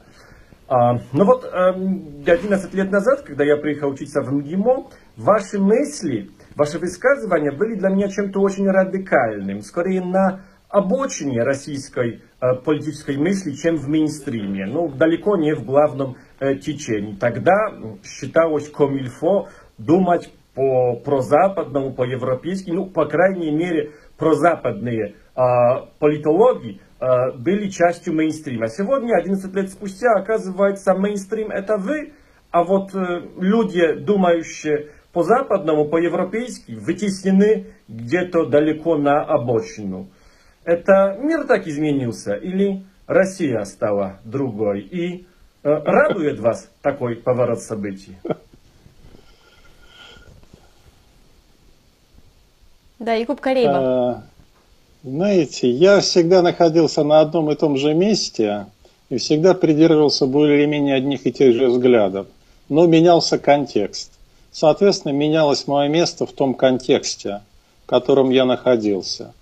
А, 0.67 0.95
ну 1.13 1.23
вот, 1.23 1.45
11 1.45 2.25
эм, 2.25 2.77
лет 2.77 2.91
назад, 2.91 3.21
когда 3.21 3.45
я 3.45 3.55
приехал 3.55 3.91
учиться 3.91 4.21
в 4.21 4.29
МГИМО, 4.29 4.89
ваши 5.15 5.57
мысли, 5.57 6.31
ваши 6.53 6.79
высказывания 6.79 7.53
были 7.53 7.75
для 7.75 7.87
меня 7.87 8.09
чем-то 8.09 8.41
очень 8.41 8.69
радикальным. 8.69 9.61
Скорее 9.61 10.01
на 10.01 10.41
обочине 10.67 11.43
российской 11.43 12.23
э, 12.41 12.55
политической 12.55 13.15
мысли, 13.15 13.51
чем 13.51 13.77
в 13.77 13.87
мейнстриме. 13.87 14.65
Ну, 14.65 14.89
далеко 14.89 15.37
не 15.37 15.55
в 15.55 15.63
главном 15.63 16.17
э, 16.39 16.55
течении. 16.55 17.15
Тогда 17.15 17.53
считалось 18.03 18.69
комильфо 18.69 19.47
думать 19.77 20.31
по 20.53 20.95
прозападному, 20.95 21.93
по 21.93 22.03
европейски, 22.03 22.71
ну, 22.71 22.87
по 22.87 23.05
крайней 23.05 23.51
мере, 23.51 23.91
прозападные 24.17 25.13
э, 25.13 25.41
политологи 25.99 26.81
э, 26.99 27.31
были 27.37 27.69
частью 27.69 28.13
мейнстрима. 28.13 28.67
Сегодня, 28.67 29.15
11 29.17 29.53
лет 29.53 29.69
спустя, 29.69 30.13
оказывается, 30.13 30.95
мейнстрим 30.95 31.51
это 31.51 31.77
вы, 31.77 32.13
а 32.49 32.63
вот 32.63 32.95
э, 32.95 33.21
люди, 33.37 33.93
думающие 33.99 34.87
по-западному, 35.13 35.85
по-европейски, 35.89 36.71
вытеснены 36.71 37.67
где-то 37.87 38.45
далеко 38.45 38.97
на 38.97 39.21
обочину. 39.21 40.07
Это 40.63 41.17
мир 41.21 41.45
так 41.45 41.67
изменился 41.67 42.33
или 42.33 42.83
Россия 43.05 43.63
стала 43.63 44.19
другой? 44.25 44.81
И 44.81 45.21
э, 45.21 45.25
радует 45.63 46.39
вас 46.39 46.71
такой 46.81 47.15
поворот 47.15 47.61
событий? 47.61 48.17
Да, 52.99 53.13
Якуб 53.13 53.39
Карейба. 53.39 53.73
А, 53.75 54.23
знаете, 55.03 55.69
я 55.69 55.99
всегда 56.01 56.41
находился 56.41 57.03
на 57.03 57.19
одном 57.19 57.51
и 57.51 57.55
том 57.55 57.77
же 57.77 57.93
месте 57.93 58.65
и 59.09 59.17
всегда 59.17 59.53
придерживался 59.53 60.25
более 60.25 60.59
или 60.59 60.65
менее 60.65 60.95
одних 60.95 61.25
и 61.25 61.31
тех 61.31 61.55
же 61.55 61.67
взглядов. 61.67 62.27
Но 62.69 62.85
менялся 62.87 63.37
контекст. 63.37 64.11
Соответственно, 64.51 65.13
менялось 65.13 65.67
мое 65.67 65.87
место 65.87 66.25
в 66.25 66.31
том 66.31 66.53
контексте, 66.55 67.41
в 67.85 67.89
котором 67.89 68.31
я 68.31 68.45
находился. 68.45 69.33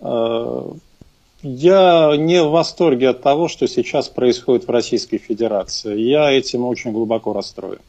А, 0.00 0.72
я 1.42 2.14
не 2.16 2.42
в 2.42 2.50
восторге 2.50 3.10
от 3.10 3.22
того, 3.22 3.48
что 3.48 3.66
сейчас 3.66 4.08
происходит 4.08 4.66
в 4.66 4.70
Российской 4.70 5.18
Федерации. 5.18 5.98
Я 5.98 6.30
этим 6.30 6.64
очень 6.64 6.92
глубоко 6.92 7.32
расстроен. 7.32 7.80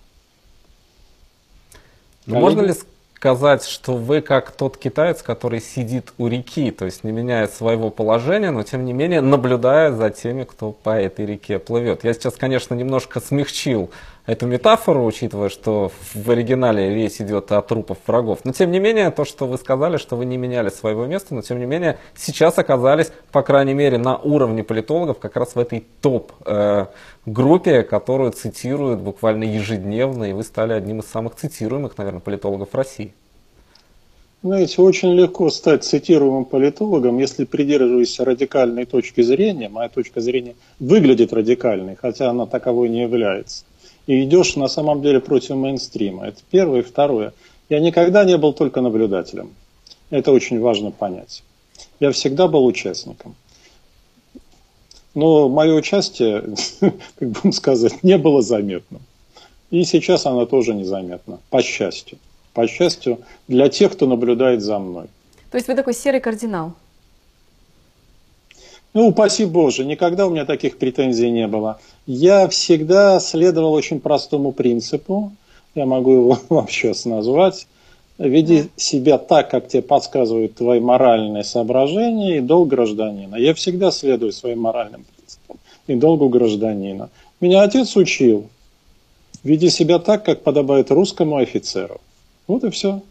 Но 2.25 2.39
можно 2.39 2.62
ли 2.62 2.74
сказать, 3.21 3.67
что 3.67 3.97
вы 3.97 4.21
как 4.21 4.49
тот 4.49 4.77
китаец, 4.77 5.21
который 5.21 5.61
сидит 5.61 6.11
у 6.17 6.25
реки, 6.25 6.71
то 6.71 6.85
есть 6.85 7.03
не 7.03 7.11
меняет 7.11 7.53
своего 7.53 7.91
положения, 7.91 8.49
но 8.49 8.63
тем 8.63 8.83
не 8.83 8.93
менее 8.93 9.21
наблюдая 9.21 9.91
за 9.91 10.09
теми, 10.09 10.43
кто 10.43 10.71
по 10.71 10.99
этой 10.99 11.27
реке 11.27 11.59
плывет. 11.59 12.03
Я 12.03 12.15
сейчас, 12.15 12.33
конечно, 12.35 12.73
немножко 12.73 13.19
смягчил 13.19 13.91
эту 14.25 14.47
метафору, 14.47 15.05
учитывая, 15.05 15.49
что 15.49 15.91
в 16.13 16.29
оригинале 16.29 16.93
речь 16.93 17.19
идет 17.19 17.51
о 17.51 17.61
трупах 17.61 17.97
врагов. 18.05 18.39
Но 18.43 18.51
тем 18.51 18.71
не 18.71 18.79
менее, 18.79 19.11
то, 19.11 19.25
что 19.25 19.47
вы 19.47 19.57
сказали, 19.57 19.97
что 19.97 20.15
вы 20.15 20.25
не 20.25 20.37
меняли 20.37 20.69
своего 20.69 21.05
места, 21.05 21.33
но 21.33 21.41
тем 21.41 21.59
не 21.59 21.65
менее, 21.65 21.97
сейчас 22.15 22.57
оказались, 22.57 23.11
по 23.31 23.41
крайней 23.41 23.73
мере, 23.73 23.97
на 23.97 24.17
уровне 24.17 24.63
политологов 24.63 25.19
как 25.19 25.35
раз 25.35 25.55
в 25.55 25.59
этой 25.59 25.85
топ-группе, 26.01 27.71
э, 27.71 27.83
которую 27.83 28.31
цитируют 28.31 29.01
буквально 29.01 29.43
ежедневно, 29.43 30.25
и 30.25 30.33
вы 30.33 30.43
стали 30.43 30.73
одним 30.73 30.99
из 30.99 31.07
самых 31.07 31.35
цитируемых, 31.35 31.97
наверное, 31.97 32.21
политологов 32.21 32.73
России. 32.73 33.13
Знаете, 34.43 34.81
очень 34.81 35.13
легко 35.13 35.51
стать 35.51 35.83
цитируемым 35.83 36.45
политологом, 36.45 37.19
если 37.19 37.45
придерживаешься 37.45 38.25
радикальной 38.25 38.85
точки 38.85 39.21
зрения. 39.21 39.69
Моя 39.69 39.87
точка 39.87 40.19
зрения 40.19 40.55
выглядит 40.79 41.31
радикальной, 41.31 41.95
хотя 41.95 42.31
она 42.31 42.47
таковой 42.47 42.89
не 42.89 43.03
является. 43.03 43.65
И 44.11 44.23
идешь 44.25 44.57
на 44.57 44.67
самом 44.67 45.01
деле 45.01 45.21
против 45.21 45.55
мейнстрима. 45.55 46.27
Это 46.27 46.41
первое. 46.51 46.79
И 46.79 46.83
второе. 46.83 47.33
Я 47.69 47.79
никогда 47.79 48.25
не 48.25 48.37
был 48.37 48.51
только 48.51 48.81
наблюдателем. 48.81 49.53
Это 50.09 50.33
очень 50.33 50.59
важно 50.59 50.91
понять. 50.91 51.43
Я 52.01 52.11
всегда 52.11 52.49
был 52.49 52.65
участником. 52.65 53.35
Но 55.13 55.47
мое 55.47 55.75
участие, 55.75 56.43
как 57.19 57.29
бы 57.29 57.53
сказать, 57.53 58.03
не 58.03 58.17
было 58.17 58.41
заметным. 58.41 59.01
И 59.69 59.85
сейчас 59.85 60.25
оно 60.25 60.45
тоже 60.45 60.73
незаметно, 60.73 61.39
по 61.49 61.61
счастью 61.61 62.17
по 62.53 62.67
счастью, 62.67 63.19
для 63.47 63.69
тех, 63.69 63.93
кто 63.93 64.07
наблюдает 64.07 64.61
за 64.61 64.79
мной. 64.79 65.07
То 65.51 65.57
есть 65.57 65.67
вы 65.67 65.75
такой 65.75 65.93
серый 65.93 66.19
кардинал? 66.19 66.73
Ну, 68.93 69.07
упаси 69.07 69.45
Боже, 69.45 69.86
никогда 69.86 70.27
у 70.27 70.29
меня 70.29 70.45
таких 70.45 70.77
претензий 70.77 71.31
не 71.31 71.48
было. 71.48 71.79
Я 72.05 72.48
всегда 72.50 73.19
следовал 73.19 73.74
очень 73.74 74.01
простому 74.01 74.51
принципу, 74.51 75.31
я 75.75 75.86
могу 75.86 76.12
его 76.12 76.39
вам 76.50 76.67
сейчас 76.67 77.05
назвать. 77.05 77.67
Веди 78.17 78.69
себя 78.75 79.17
так, 79.17 79.50
как 79.50 79.67
тебе 79.67 79.81
подсказывают 79.81 80.55
твои 80.55 80.79
моральные 80.79 81.43
соображения 81.43 82.38
и 82.38 82.41
долг 82.41 82.67
гражданина. 82.67 83.36
Я 83.36 83.55
всегда 83.55 83.89
следую 83.89 84.31
своим 84.31 84.60
моральным 84.60 85.05
принципам 85.05 85.57
и 85.88 85.95
долгу 85.95 86.29
гражданина. 86.29 87.10
Меня 87.39 87.63
отец 87.63 87.95
учил, 87.95 88.48
веди 89.43 89.69
себя 89.69 89.98
так, 89.98 90.24
как 90.24 90.43
подобает 90.43 90.91
русскому 90.91 91.38
офицеру. 91.38 92.00
Вот 92.45 92.63
и 92.63 92.69
все. 92.69 93.01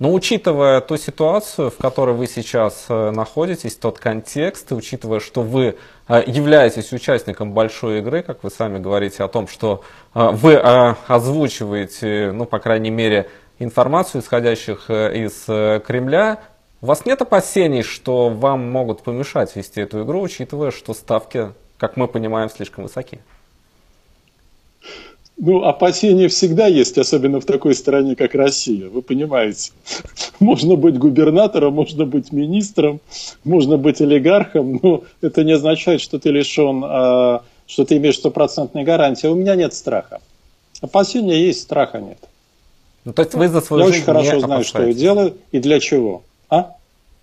Но 0.00 0.12
учитывая 0.12 0.80
ту 0.80 0.96
ситуацию, 0.96 1.70
в 1.70 1.76
которой 1.76 2.16
вы 2.16 2.26
сейчас 2.26 2.86
э, 2.88 3.10
находитесь, 3.12 3.76
тот 3.76 4.00
контекст, 4.00 4.72
и 4.72 4.74
учитывая, 4.74 5.20
что 5.20 5.42
вы 5.42 5.76
э, 6.08 6.22
являетесь 6.26 6.92
участником 6.92 7.52
большой 7.52 8.00
игры, 8.00 8.22
как 8.22 8.42
вы 8.42 8.50
сами 8.50 8.80
говорите 8.80 9.22
о 9.22 9.28
том, 9.28 9.46
что 9.46 9.84
э, 10.14 10.30
вы 10.32 10.56
озвучиваете, 10.56 12.32
ну, 12.32 12.44
по 12.44 12.58
крайней 12.58 12.90
мере, 12.90 13.30
информацию, 13.60 14.20
исходящих 14.20 14.90
из 14.90 15.44
Кремля, 15.84 16.40
у 16.80 16.86
вас 16.86 17.06
нет 17.06 17.22
опасений, 17.22 17.82
что 17.82 18.30
вам 18.30 18.68
могут 18.70 19.02
помешать 19.02 19.54
вести 19.54 19.80
эту 19.80 20.02
игру, 20.02 20.22
учитывая, 20.22 20.72
что 20.72 20.92
ставки, 20.92 21.52
как 21.78 21.96
мы 21.96 22.08
понимаем, 22.08 22.50
слишком 22.50 22.82
высоки? 22.82 23.20
Ну, 25.36 25.64
опасения 25.64 26.28
всегда 26.28 26.68
есть, 26.68 26.96
особенно 26.96 27.40
в 27.40 27.44
такой 27.44 27.74
стране, 27.74 28.14
как 28.14 28.34
Россия, 28.34 28.88
вы 28.88 29.02
понимаете. 29.02 29.72
Можно 30.40 30.76
быть 30.76 30.96
губернатором, 30.96 31.74
можно 31.74 32.06
быть 32.06 32.32
министром, 32.32 33.00
можно 33.42 33.76
быть 33.76 34.00
олигархом, 34.00 34.78
но 34.82 35.02
это 35.20 35.42
не 35.42 35.52
означает, 35.52 36.00
что 36.00 36.18
ты 36.18 36.30
лишен, 36.30 36.82
а, 36.84 37.42
что 37.66 37.84
ты 37.84 37.96
имеешь 37.96 38.16
стопроцентной 38.16 38.84
гарантии. 38.84 39.26
У 39.26 39.34
меня 39.34 39.56
нет 39.56 39.74
страха. 39.74 40.20
Опасения 40.80 41.46
есть, 41.46 41.62
страха 41.62 41.98
нет. 41.98 42.18
Ну, 43.04 43.12
то 43.12 43.22
есть 43.22 43.34
вы 43.34 43.48
за 43.48 43.60
свою 43.60 43.84
я 43.84 43.88
жизнь 43.88 43.98
очень 43.98 44.06
хорошо 44.06 44.34
не 44.34 44.40
знаю, 44.40 44.64
что 44.64 44.82
я 44.86 44.92
делаю 44.92 45.36
и 45.50 45.58
для 45.58 45.80
чего. 45.80 46.22
А? 46.48 46.76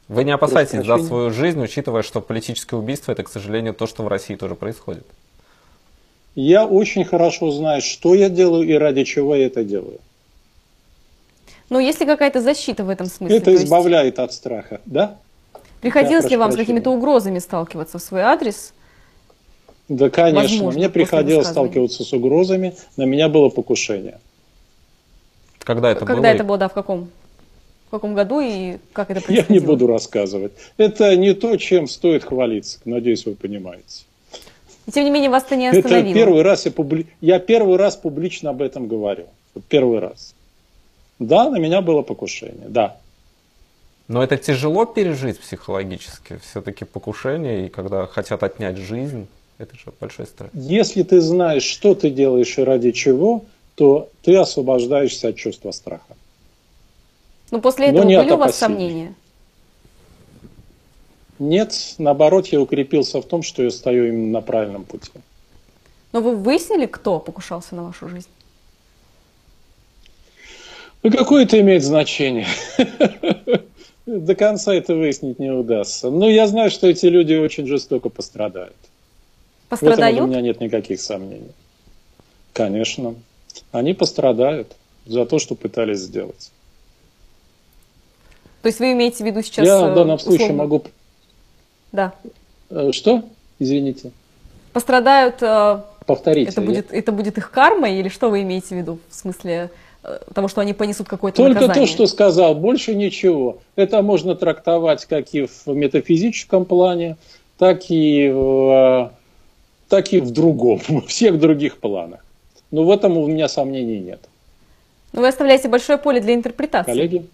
Вы 0.08 0.26
не 0.26 0.32
опасаетесь 0.32 0.86
за 0.86 0.98
свою 0.98 1.32
жизнь, 1.32 1.62
учитывая, 1.62 2.02
что 2.02 2.22
политическое 2.22 2.76
убийство 2.76 3.14
это, 3.14 3.24
к 3.24 3.30
сожалению, 3.30 3.74
то, 3.74 3.88
что 3.88 4.04
в 4.04 4.08
России 4.08 4.36
тоже 4.36 4.56
происходит. 4.56 5.06
Я 6.36 6.66
очень 6.66 7.04
хорошо 7.04 7.52
знаю, 7.52 7.82
что 7.82 8.14
я 8.14 8.30
делаю 8.30 8.68
и 8.68 8.74
ради 8.74 9.04
чего 9.04 9.36
я 9.36 9.48
это 9.48 9.64
делаю. 9.64 10.00
Но 11.70 11.80
есть 11.80 12.00
ли 12.00 12.06
какая-то 12.06 12.42
защита 12.42 12.84
в 12.84 12.90
этом 12.90 13.08
смысле? 13.08 13.38
Это 13.38 13.54
избавляет 13.56 14.20
от 14.20 14.34
страха, 14.34 14.82
да? 14.86 15.18
Приходилось 15.82 16.30
ли 16.30 16.38
вам 16.38 16.52
с 16.52 16.56
какими-то 16.56 16.92
угрозами 16.92 17.40
сталкиваться 17.40 17.98
в 17.98 18.02
свой 18.02 18.22
адрес? 18.22 18.74
Да, 19.90 20.10
конечно. 20.10 20.42
Возможно, 20.42 20.80
Мне 20.80 20.90
приходилось 20.90 21.48
сталкиваться 21.48 22.04
с 22.04 22.14
угрозами. 22.14 22.76
На 22.98 23.04
меня 23.04 23.30
было 23.30 23.50
покушение. 23.50 24.20
Когда 25.60 25.92
это 25.92 26.06
Когда 26.06 26.22
было? 26.22 26.32
это 26.32 26.44
было, 26.44 26.58
да, 26.58 26.70
в 26.70 26.74
каком? 26.74 27.10
В 27.88 27.92
каком 27.92 28.14
году 28.14 28.40
и 28.40 28.78
как 28.94 29.12
это 29.12 29.22
происходило? 29.22 29.46
Я 29.54 29.60
не 29.60 29.66
буду 29.66 29.88
рассказывать. 29.88 30.54
Это 30.78 31.16
не 31.18 31.34
то, 31.34 31.58
чем 31.58 31.88
стоит 31.88 32.24
хвалиться. 32.24 32.80
Надеюсь, 32.86 33.26
вы 33.26 33.36
понимаете. 33.36 34.06
И 34.88 34.92
тем 34.92 35.06
не 35.06 35.12
менее 35.12 35.30
вас 35.30 35.44
это 35.44 35.56
не 35.56 35.68
остановило. 35.68 36.10
Это 36.10 36.14
первый 36.14 36.42
раз 36.42 36.66
я, 36.66 36.72
публи... 36.72 37.08
я 37.22 37.40
первый 37.40 37.78
раз 37.78 37.96
публично 37.96 38.50
об 38.50 38.62
этом 38.62 38.88
говорю. 38.88 39.26
Первый 39.70 40.00
раз. 40.00 40.34
Да, 41.20 41.50
на 41.50 41.58
меня 41.58 41.82
было 41.82 42.02
покушение, 42.02 42.68
да. 42.68 42.98
Но 44.08 44.24
это 44.24 44.38
тяжело 44.38 44.86
пережить 44.86 45.40
психологически. 45.40 46.40
Все-таки 46.44 46.84
покушение, 46.84 47.68
и 47.68 47.70
когда 47.70 48.08
хотят 48.08 48.44
отнять 48.44 48.78
жизнь, 48.78 49.28
это 49.58 49.76
же 49.76 49.94
большой 50.00 50.26
стресс. 50.26 50.50
Если 50.54 51.04
ты 51.04 51.22
знаешь, 51.22 51.64
что 51.64 51.94
ты 51.94 52.10
делаешь 52.10 52.58
и 52.58 52.64
ради 52.64 52.92
чего, 52.92 53.46
то 53.76 54.10
ты 54.24 54.36
освобождаешься 54.36 55.30
от 55.30 55.36
чувства 55.36 55.72
страха. 55.72 56.16
Но 57.52 57.62
после 57.62 57.88
этого 57.88 58.04
Но 58.04 58.22
были 58.24 58.32
у 58.32 58.38
вас 58.38 58.56
сомнения? 58.56 59.14
Нет, 61.42 61.96
наоборот, 61.98 62.46
я 62.50 62.62
укрепился 62.62 63.20
в 63.20 63.26
том, 63.26 63.42
что 63.42 63.64
я 63.64 63.72
стою 63.72 64.10
именно 64.10 64.32
на 64.32 64.42
правильном 64.42 64.84
пути. 64.84 65.10
Но 66.12 66.22
вы 66.22 66.36
выяснили, 66.36 66.86
кто 66.86 67.20
покушался 67.20 67.74
на 67.74 67.84
вашу 67.84 68.08
жизнь? 68.10 68.28
Ну, 71.02 71.10
какое 71.10 71.46
это 71.46 71.60
имеет 71.60 71.84
значение? 71.84 72.46
До 74.06 74.36
конца 74.36 74.76
это 74.76 74.94
выяснить 74.94 75.40
не 75.40 75.50
удастся. 75.50 76.12
Но 76.12 76.30
я 76.30 76.46
знаю, 76.46 76.70
что 76.70 76.86
эти 76.86 77.08
люди 77.08 77.34
очень 77.34 77.66
жестоко 77.66 78.10
пострадают. 78.10 78.78
Пострадают? 79.68 80.14
В 80.14 80.18
этом 80.18 80.30
у 80.30 80.32
меня 80.32 80.42
нет 80.42 80.62
никаких 80.62 81.02
сомнений. 81.02 81.54
Конечно. 82.54 83.16
Они 83.72 83.96
пострадают 83.96 84.76
за 85.08 85.26
то, 85.26 85.40
что 85.40 85.56
пытались 85.56 86.02
сделать. 86.02 86.52
То 88.62 88.68
есть 88.68 88.80
вы 88.80 88.92
имеете 88.92 89.24
в 89.24 89.26
виду 89.26 89.42
сейчас... 89.42 89.66
Я 89.66 89.88
в 89.88 89.96
данном 89.96 90.18
условно... 90.18 90.38
случае 90.38 90.56
могу 90.56 90.84
да. 91.92 92.14
Э, 92.70 92.92
что? 92.92 93.24
Извините. 93.60 94.12
Пострадают... 94.74 95.42
Э, 95.42 95.82
Повторите. 96.06 96.50
Это 96.50 96.62
будет, 96.62 96.92
это 96.92 97.12
будет 97.12 97.38
их 97.38 97.52
карма 97.52 97.90
или 97.90 98.10
что 98.10 98.30
вы 98.30 98.42
имеете 98.42 98.70
в 98.70 98.72
виду 98.78 99.00
в 99.10 99.16
смысле 99.16 99.70
э, 100.04 100.20
того, 100.34 100.48
что 100.48 100.62
они 100.62 100.74
понесут 100.74 101.08
какое-то 101.08 101.38
Только 101.38 101.62
наказание? 101.62 101.88
то, 101.88 101.92
что 101.92 102.08
сказал, 102.08 102.56
больше 102.56 102.96
ничего. 102.96 103.60
Это 103.76 104.02
можно 104.02 104.36
трактовать 104.36 105.06
как 105.06 105.34
и 105.34 105.46
в 105.46 105.68
метафизическом 105.68 106.66
плане, 106.66 107.18
так 107.58 107.90
и 107.90 108.30
в, 108.30 109.12
так 109.90 110.12
и 110.14 110.20
в 110.20 110.32
другом, 110.32 110.80
в 110.88 111.08
всех 111.08 111.40
других 111.40 111.78
планах. 111.78 112.26
Но 112.72 112.84
в 112.84 112.90
этом 112.90 113.18
у 113.18 113.28
меня 113.28 113.48
сомнений 113.48 114.00
нет. 114.00 114.22
Но 115.14 115.22
вы 115.22 115.28
оставляете 115.28 115.68
большое 115.68 115.98
поле 115.98 116.22
для 116.22 116.34
интерпретации. 116.34 116.92
Коллеги? 116.92 117.26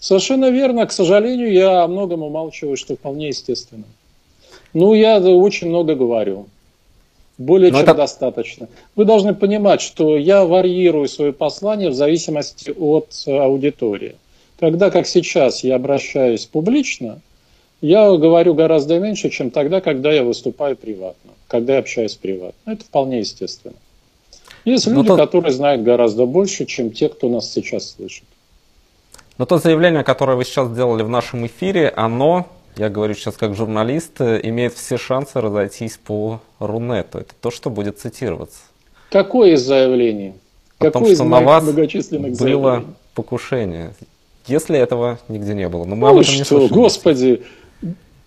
Совершенно 0.00 0.50
верно. 0.50 0.86
К 0.86 0.92
сожалению, 0.92 1.52
я 1.52 1.84
о 1.84 1.88
многом 1.88 2.22
умалчиваю, 2.22 2.76
что 2.76 2.96
вполне 2.96 3.28
естественно. 3.28 3.84
Ну, 4.72 4.94
я 4.94 5.20
очень 5.20 5.68
много 5.68 5.94
говорю. 5.94 6.46
Более 7.36 7.70
Но 7.70 7.78
чем 7.78 7.88
это... 7.88 7.94
достаточно. 7.94 8.68
Вы 8.96 9.04
должны 9.04 9.34
понимать, 9.34 9.80
что 9.80 10.16
я 10.16 10.44
варьирую 10.44 11.08
свое 11.08 11.32
послание 11.32 11.90
в 11.90 11.94
зависимости 11.94 12.70
от 12.70 13.14
аудитории. 13.26 14.16
Когда, 14.58 14.90
как 14.90 15.06
сейчас, 15.06 15.64
я 15.64 15.76
обращаюсь 15.76 16.44
публично, 16.46 17.20
я 17.80 18.10
говорю 18.14 18.54
гораздо 18.54 18.98
меньше, 18.98 19.30
чем 19.30 19.50
тогда, 19.50 19.80
когда 19.80 20.12
я 20.12 20.22
выступаю 20.22 20.76
приватно, 20.76 21.32
когда 21.46 21.74
я 21.74 21.78
общаюсь 21.78 22.14
приватно. 22.14 22.72
Это 22.72 22.84
вполне 22.84 23.20
естественно. 23.20 23.76
Есть 24.66 24.86
ну, 24.86 24.96
люди, 24.96 25.08
то... 25.08 25.16
которые 25.16 25.52
знают 25.52 25.82
гораздо 25.82 26.26
больше, 26.26 26.66
чем 26.66 26.90
те, 26.90 27.08
кто 27.08 27.30
нас 27.30 27.50
сейчас 27.50 27.92
слышит. 27.92 28.24
Но 29.40 29.46
то 29.46 29.56
заявление, 29.56 30.04
которое 30.04 30.36
вы 30.36 30.44
сейчас 30.44 30.68
сделали 30.68 31.02
в 31.02 31.08
нашем 31.08 31.46
эфире, 31.46 31.90
оно, 31.96 32.46
я 32.76 32.90
говорю 32.90 33.14
сейчас 33.14 33.38
как 33.38 33.54
журналист, 33.54 34.20
имеет 34.20 34.74
все 34.74 34.98
шансы 34.98 35.40
разойтись 35.40 35.96
по 35.96 36.42
Рунету. 36.58 37.20
Это 37.20 37.32
то, 37.40 37.50
что 37.50 37.70
будет 37.70 37.98
цитироваться. 37.98 38.60
Какое 39.10 39.52
из 39.52 39.62
заявлений? 39.62 40.34
О 40.78 40.90
том, 40.90 41.06
что 41.06 41.24
на 41.24 41.40
вас 41.40 41.64
было 41.64 41.72
заявлений? 41.72 42.86
покушение. 43.14 43.94
Если 44.46 44.78
этого 44.78 45.18
нигде 45.28 45.54
не 45.54 45.70
было. 45.70 45.86
Но 45.86 45.96
мы 45.96 46.08
ну 46.08 46.16
об 46.16 46.20
этом 46.20 46.34
что, 46.44 46.58
не 46.58 46.68
господи, 46.68 47.42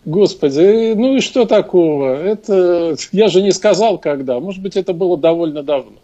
господи, 0.06 0.94
ну 0.96 1.18
и 1.18 1.20
что 1.20 1.46
такого? 1.46 2.16
Это 2.16 2.96
я 3.12 3.28
же 3.28 3.44
не 3.44 3.52
сказал 3.52 4.00
когда. 4.00 4.40
Может 4.40 4.64
быть, 4.64 4.76
это 4.76 4.94
было 4.94 5.16
довольно 5.16 5.62
давно. 5.62 5.98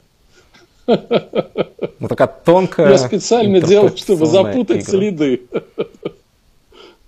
Ну 1.99 2.07
такая 2.07 2.27
тонкая. 2.27 2.91
Я 2.91 2.97
специально 2.97 3.61
делал, 3.61 3.95
чтобы 3.95 4.25
запутать 4.25 4.83
игра. 4.83 4.91
следы. 4.91 5.41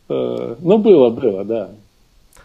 Э, 0.10 0.56
ну, 0.60 0.78
было, 0.78 1.10
было, 1.10 1.46
да. 1.46 1.70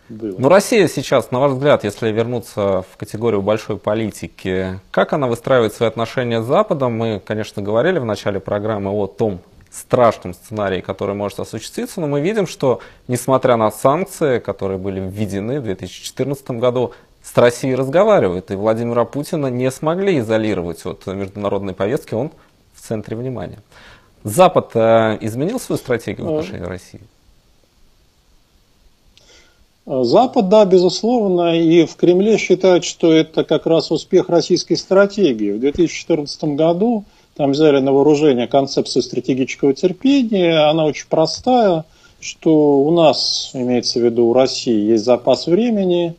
Было. 0.09 0.37
Ну, 0.39 0.49
Россия 0.49 0.87
сейчас, 0.87 1.33
на 1.33 1.41
ваш 1.41 1.53
взгляд, 1.53 1.83
если 1.83 2.13
вернуться 2.13 2.85
в 2.93 2.97
категорию 2.97 3.43
большой 3.43 3.77
политики, 3.77 4.79
как 4.93 5.13
она 5.13 5.27
выстраивает 5.27 5.75
свои 5.75 5.89
отношения 5.89 6.43
с 6.43 6.47
Западом? 6.47 6.97
Мы, 6.97 7.21
конечно, 7.25 7.61
говорили 7.61 7.99
в 7.99 8.05
начале 8.05 8.39
программы 8.39 8.93
о 8.93 9.09
том 9.09 9.41
страшном 9.73 10.33
сценарии, 10.33 10.81
который 10.81 11.15
может 11.15 11.41
осуществиться, 11.41 12.01
но 12.01 12.07
мы 12.07 12.21
видим, 12.21 12.47
что 12.47 12.81
несмотря 13.09 13.57
на 13.57 13.71
санкции, 13.71 14.39
которые 14.39 14.79
были 14.79 15.01
введены 15.01 15.61
в 15.61 15.65
2014 15.65 16.53
году, 16.53 16.93
с 17.27 17.37
Россией 17.37 17.75
разговаривают, 17.75 18.51
и 18.51 18.55
Владимира 18.55 19.05
Путина 19.05 19.49
не 19.49 19.71
смогли 19.71 20.21
изолировать 20.21 20.87
от 20.87 21.07
международной 21.07 21.75
повестки, 21.75 22.15
он 22.15 22.31
в 22.75 22.81
центре 22.81 23.17
внимания. 23.17 23.59
Запад 24.23 24.71
э, 24.75 25.19
изменил 25.21 25.59
свою 25.59 25.79
стратегию 25.79 26.27
в 26.27 26.39
отношении 26.39 26.65
России? 26.65 27.01
Запад, 29.87 30.49
да, 30.49 30.65
безусловно, 30.65 31.61
и 31.61 31.87
в 31.87 31.97
Кремле 31.97 32.39
считают, 32.39 32.85
что 32.85 33.13
это 33.13 33.45
как 33.45 33.67
раз 33.67 33.91
успех 33.91 34.29
российской 34.29 34.75
стратегии. 34.75 35.53
В 35.53 35.61
2014 35.61 36.57
году 36.57 37.05
там 37.37 37.53
взяли 37.53 37.79
на 37.79 37.93
вооружение 37.93 38.49
концепцию 38.49 39.03
стратегического 39.03 39.75
терпения, 39.75 40.69
она 40.69 40.85
очень 40.85 41.07
простая, 41.09 41.85
что 42.21 42.79
у 42.81 42.91
нас, 42.93 43.51
имеется 43.53 44.01
в 44.01 44.03
виду 44.03 44.27
у 44.27 44.33
России, 44.33 44.91
есть 44.91 45.05
запас 45.05 45.47
времени, 45.47 46.17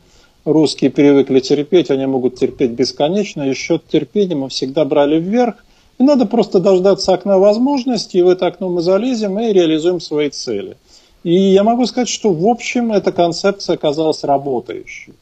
русские 0.52 0.90
привыкли 0.90 1.40
терпеть, 1.40 1.90
они 1.90 2.06
могут 2.06 2.36
терпеть 2.36 2.72
бесконечно, 2.72 3.48
и 3.48 3.54
счет 3.54 3.82
терпения 3.86 4.34
мы 4.34 4.48
всегда 4.48 4.84
брали 4.84 5.18
вверх, 5.18 5.64
и 5.98 6.02
надо 6.02 6.26
просто 6.26 6.60
дождаться 6.60 7.12
окна 7.12 7.38
возможностей, 7.38 8.18
и 8.18 8.22
в 8.22 8.28
это 8.28 8.46
окно 8.46 8.68
мы 8.68 8.82
залезем 8.82 9.38
и 9.38 9.52
реализуем 9.52 10.00
свои 10.00 10.30
цели– 10.30 10.76
и 11.24 11.34
я 11.34 11.64
могу 11.64 11.84
сказать, 11.86 12.08
что 12.08 12.32
в 12.32 12.46
общем 12.46 12.92
эта 12.92 13.12
концепция 13.12 13.74
оказалась 13.74 14.24
работающей. 14.24 15.14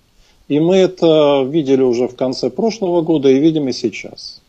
И 0.49 0.61
мы 0.61 0.77
это 0.77 1.45
видели 1.49 1.83
уже 1.83 2.07
в 2.07 2.15
конце 2.15 2.51
прошлого 2.51 3.01
года 3.03 3.29
и 3.29 3.39
видим 3.39 3.69
и 3.69 3.73
сейчас. 3.73 4.41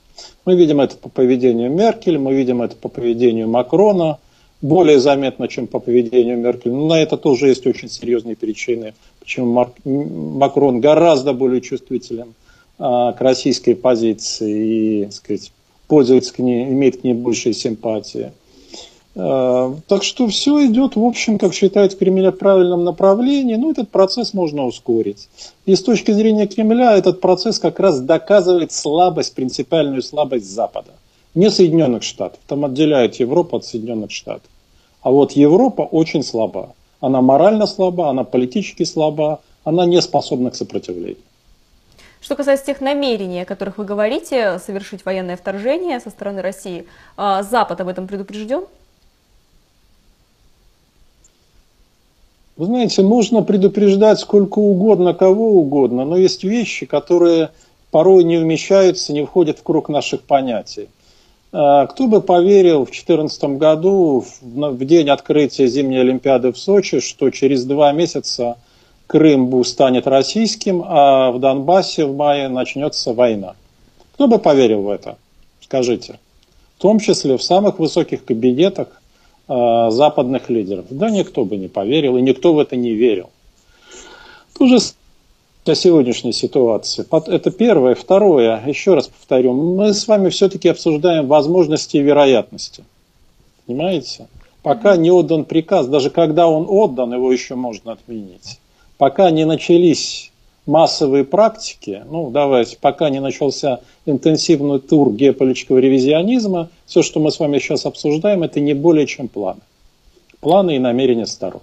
Мы 0.46 0.56
видим 0.56 0.82
это 0.82 0.98
по 0.98 1.10
поведению 1.10 1.72
Меркель, 1.72 2.18
мы 2.18 2.36
видим 2.36 2.62
это 2.62 2.76
по 2.76 2.90
поведению 2.90 3.50
Макрона, 3.50 4.20
более 4.62 5.00
заметно, 5.00 5.48
чем 5.48 5.68
по 5.68 5.80
поведению 5.80 6.38
Меркель. 6.38 6.72
Но 6.72 6.88
на 6.88 7.02
это 7.02 7.18
тоже 7.18 7.48
есть 7.48 7.66
очень 7.66 7.90
серьезные 7.90 8.36
причины, 8.36 8.94
почему 9.28 9.68
Макрон 9.84 10.80
гораздо 10.80 11.34
более 11.34 11.60
чувствителен 11.60 12.34
а, 12.80 13.12
к 13.12 13.20
российской 13.20 13.74
позиции 13.74 15.06
и, 15.06 15.12
сказать, 15.12 15.52
пользуется 15.90 16.34
к 16.34 16.40
ней, 16.40 16.63
имеет 16.63 17.02
к 17.02 17.04
ней 17.04 17.13
большие 17.13 17.54
симпатии. 17.54 18.32
Э, 19.16 19.74
так 19.88 20.04
что 20.04 20.28
все 20.28 20.66
идет, 20.68 20.96
в 20.96 21.04
общем, 21.04 21.40
как 21.40 21.54
считает 21.54 21.96
Кремль, 21.96 22.30
в 22.30 22.38
правильном 22.38 22.86
направлении. 22.86 23.56
Ну, 23.56 23.72
этот 23.72 23.90
процесс 23.90 24.34
можно 24.34 24.66
ускорить. 24.66 25.28
И 25.66 25.76
с 25.76 25.84
точки 25.84 26.12
зрения 26.12 26.48
Кремля 26.48 26.96
этот 26.96 27.20
процесс 27.20 27.60
как 27.60 27.82
раз 27.82 28.00
доказывает 28.00 28.72
слабость, 28.72 29.36
принципиальную 29.36 30.04
слабость 30.04 30.50
Запада. 30.50 30.92
Не 31.36 31.52
Соединенных 31.52 32.04
Штатов. 32.04 32.40
Там 32.48 32.63
отделяют 32.63 33.16
Европу 33.16 33.58
от 33.58 33.66
Соединенных 33.66 34.12
Штатов. 34.12 34.50
А 35.02 35.12
вот 35.12 35.34
Европа 35.34 35.82
очень 35.82 36.24
слаба. 36.24 36.74
Она 37.00 37.22
морально 37.22 37.68
слаба, 37.68 38.10
она 38.10 38.24
политически 38.24 38.84
слаба, 38.84 39.42
она 39.64 39.86
не 39.86 40.02
способна 40.02 40.52
к 40.52 40.56
сопротивлению. 40.56 41.18
Что 42.20 42.36
касается 42.36 42.66
тех 42.66 42.82
намерений, 42.82 43.42
о 43.42 43.46
которых 43.46 43.78
вы 43.78 43.86
говорите, 43.86 44.60
совершить 44.60 45.06
военное 45.06 45.38
вторжение 45.38 46.00
со 46.00 46.10
стороны 46.10 46.42
России, 46.42 46.88
а 47.16 47.44
Запад 47.44 47.80
об 47.80 47.88
этом 47.88 48.08
предупрежден? 48.08 48.66
Вы 52.58 52.66
знаете, 52.66 53.04
можно 53.04 53.44
предупреждать 53.44 54.20
сколько 54.20 54.58
угодно, 54.58 55.14
кого 55.14 55.60
угодно, 55.60 56.06
но 56.06 56.18
есть 56.18 56.44
вещи, 56.44 56.88
которые 56.88 57.52
порой 57.92 58.24
не 58.24 58.38
вмещаются, 58.38 59.14
не 59.14 59.24
входят 59.24 59.60
в 59.60 59.64
круг 59.64 59.90
наших 59.90 60.24
понятий. 60.24 60.90
А, 61.60 61.88
кто 61.88 62.08
бы 62.08 62.22
поверил 62.22 62.82
в 62.82 62.91
2014 62.91 63.43
году, 63.58 64.24
в 64.41 64.86
день 64.86 65.10
открытия 65.10 65.67
зимней 65.67 66.02
Олимпиады 66.02 66.52
в 66.52 66.58
Сочи, 66.58 67.00
что 67.00 67.30
через 67.32 67.65
два 67.65 67.91
месяца 67.91 68.58
Крым 69.08 69.63
станет 69.63 70.06
российским, 70.06 70.84
а 70.86 71.32
в 71.32 71.39
Донбассе 71.39 72.06
в 72.06 72.15
мае 72.15 72.50
начнется 72.50 73.13
война? 73.13 73.56
Кто 74.13 74.28
бы 74.28 74.38
поверил 74.38 74.82
в 74.82 74.89
это? 74.89 75.17
Скажите. 75.62 76.20
В 76.78 76.82
том 76.82 77.00
числе 77.00 77.38
в 77.38 77.43
самых 77.43 77.80
высоких 77.80 78.24
кабинетах 78.24 79.02
Э, 79.50 79.88
западных 79.91 80.50
лидеров. 80.50 80.86
Да 80.89 81.10
никто 81.10 81.46
бы 81.46 81.56
не 81.56 81.70
поверил, 81.70 82.17
и 82.17 82.22
никто 82.22 82.54
в 82.54 82.60
это 82.60 82.76
не 82.76 82.91
верил. 82.91 83.30
Тоже 84.60 84.80
о 85.70 85.76
сегодняшней 85.76 86.34
ситуации. 86.34 87.06
Это 87.28 87.52
первое. 87.52 87.96
Второе, 87.96 88.62
еще 88.66 88.94
раз 88.94 89.08
повторю, 89.08 89.54
мы 89.54 89.94
с 89.94 90.08
вами 90.08 90.30
все-таки 90.30 90.70
обсуждаем 90.70 91.28
возможности 91.28 91.98
и 91.98 92.02
вероятности. 92.02 92.84
Понимаете? 93.66 94.28
Пока 94.64 94.98
не 94.98 95.12
отдан 95.12 95.46
приказ, 95.46 95.88
даже 95.88 96.10
когда 96.10 96.48
он 96.48 96.66
отдан, 96.68 97.14
его 97.14 97.32
еще 97.32 97.56
можно 97.56 97.94
отменить. 97.94 98.60
Пока 98.98 99.30
не 99.30 99.46
начались 99.46 100.32
массовые 100.66 101.24
практики, 101.24 102.04
ну 102.10 102.30
давайте, 102.30 102.78
пока 102.80 103.10
не 103.10 103.20
начался 103.20 103.80
интенсивный 104.06 104.80
тур 104.80 105.14
геополитического 105.14 105.78
ревизионизма, 105.78 106.70
все, 106.86 107.02
что 107.02 107.20
мы 107.20 107.32
с 107.32 107.40
вами 107.40 107.60
сейчас 107.60 107.86
обсуждаем, 107.86 108.44
это 108.44 108.60
не 108.60 108.74
более 108.74 109.08
чем 109.08 109.28
планы. 109.28 109.62
Планы 110.42 110.76
и 110.76 110.80
намерения 110.80 111.26
сторон. 111.26 111.62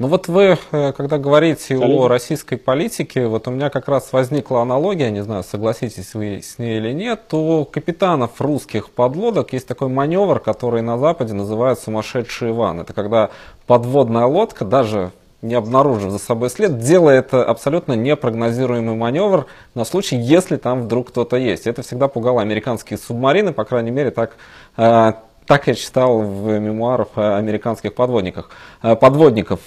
Ну 0.00 0.06
вот 0.08 0.28
вы, 0.28 0.56
э, 0.72 0.92
когда 0.92 1.18
говорите 1.18 1.76
Коллеги. 1.76 1.98
о 1.98 2.08
российской 2.08 2.56
политике, 2.56 3.26
вот 3.26 3.46
у 3.46 3.50
меня 3.50 3.68
как 3.68 3.86
раз 3.86 4.14
возникла 4.14 4.62
аналогия, 4.62 5.10
не 5.10 5.22
знаю, 5.22 5.44
согласитесь 5.44 6.14
вы 6.14 6.40
с 6.42 6.58
ней 6.58 6.78
или 6.78 6.92
нет, 6.92 7.34
у 7.34 7.66
капитанов 7.66 8.40
русских 8.40 8.88
подлодок 8.88 9.52
есть 9.52 9.68
такой 9.68 9.88
маневр, 9.88 10.40
который 10.40 10.80
на 10.80 10.96
Западе 10.96 11.34
называют 11.34 11.80
сумасшедший 11.80 12.48
Иван. 12.48 12.80
Это 12.80 12.94
когда 12.94 13.28
подводная 13.66 14.24
лодка, 14.24 14.64
даже 14.64 15.12
не 15.42 15.54
обнаружив 15.54 16.10
за 16.10 16.18
собой 16.18 16.48
след, 16.48 16.78
делает 16.78 17.34
абсолютно 17.34 17.92
непрогнозируемый 17.92 18.94
маневр 18.94 19.44
на 19.74 19.84
случай, 19.84 20.16
если 20.16 20.56
там 20.56 20.84
вдруг 20.84 21.10
кто-то 21.10 21.36
есть. 21.36 21.66
Это 21.66 21.82
всегда 21.82 22.08
пугало 22.08 22.40
американские 22.40 22.98
субмарины, 22.98 23.52
по 23.52 23.64
крайней 23.64 23.90
мере, 23.90 24.10
так, 24.10 24.36
э, 24.78 25.12
так 25.50 25.66
я 25.66 25.74
читал 25.74 26.20
в 26.20 26.60
мемуарах 26.60 27.08
американских 27.16 27.96
подводников. 27.96 28.48
Э, 28.84 28.94
подводников. 28.94 29.58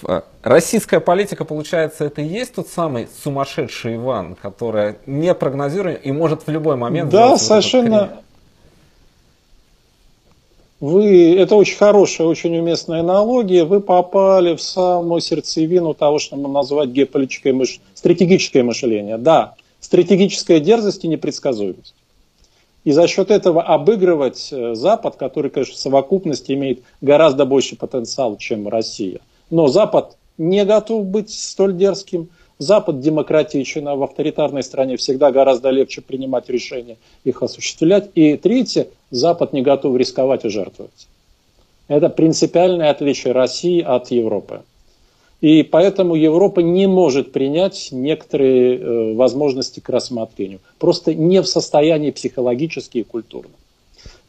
Российская 0.41 1.01
политика, 1.01 1.43
получается, 1.43 2.05
это 2.05 2.21
и 2.21 2.25
есть 2.25 2.55
тот 2.55 2.69
самый 2.69 3.09
сумасшедший 3.21 3.97
Иван, 3.97 4.35
который 4.35 4.95
непрогнозируем 5.05 5.97
и 5.97 6.13
может 6.13 6.47
в 6.47 6.49
любой 6.49 6.77
момент... 6.77 7.09
Да, 7.09 7.37
совершенно... 7.37 8.21
Вы, 10.79 11.35
это 11.37 11.55
очень 11.55 11.75
хорошая, 11.75 12.27
очень 12.27 12.57
уместная 12.57 13.01
аналогия. 13.01 13.65
Вы 13.65 13.81
попали 13.81 14.55
в 14.55 14.61
самую 14.61 15.19
сердцевину 15.19 15.93
того, 15.93 16.17
что 16.17 16.37
мы 16.37 16.47
называть 16.47 16.91
геополитическое 16.91 17.51
мыш... 17.51 17.81
стратегическое 17.93 18.63
мышление. 18.63 19.17
Да, 19.17 19.55
стратегическая 19.81 20.61
дерзость 20.61 21.03
и 21.03 21.09
непредсказуемость. 21.09 21.93
И 22.83 22.91
за 22.91 23.07
счет 23.07 23.31
этого 23.31 23.63
обыгрывать 23.63 24.49
э, 24.51 24.75
Запад, 24.75 25.15
который, 25.15 25.49
конечно, 25.49 25.75
в 25.75 25.77
совокупности 25.77 26.51
имеет 26.51 26.83
гораздо 27.01 27.45
больше 27.45 27.75
потенциал, 27.75 28.37
чем 28.37 28.67
Россия. 28.67 29.19
Но 29.49 29.67
Запад 29.67 30.17
не 30.37 30.65
готов 30.65 31.05
быть 31.05 31.29
столь 31.29 31.75
дерзким– 31.75 32.29
Запад 32.59 32.99
демократичен, 32.99 33.87
а 33.87 33.95
в 33.95 34.03
авторитарной 34.03 34.63
стране 34.63 34.97
всегда 34.97 35.31
гораздо 35.31 35.69
легче 35.69 36.01
принимать 36.01 36.49
решения, 36.49 36.97
их 37.23 37.41
осуществлять. 37.41 38.09
И 38.15 38.37
третье, 38.37 38.87
Запад 39.11 39.53
не 39.53 39.61
готов 39.61 39.97
рисковать 39.97 40.45
и 40.45 40.49
жертвовать. 40.49 41.07
Это 41.87 42.09
принципиальное 42.09 42.89
отличие 42.91 43.33
России 43.33 43.81
от 43.81 44.11
Европы. 44.11 44.61
И 45.43 45.61
поэтому 45.61 46.15
Европа 46.15 46.61
не 46.61 46.87
может 46.87 47.33
принять 47.33 47.89
некоторые 47.91 48.77
э, 48.77 49.13
возможности 49.13 49.81
к 49.81 49.89
рассмотрению. 49.89 50.61
Просто 50.79 51.13
не 51.13 51.41
в 51.41 51.47
состоянии 51.47 52.11
психологически 52.11 52.99
и 52.99 53.03
культурно. 53.03 53.51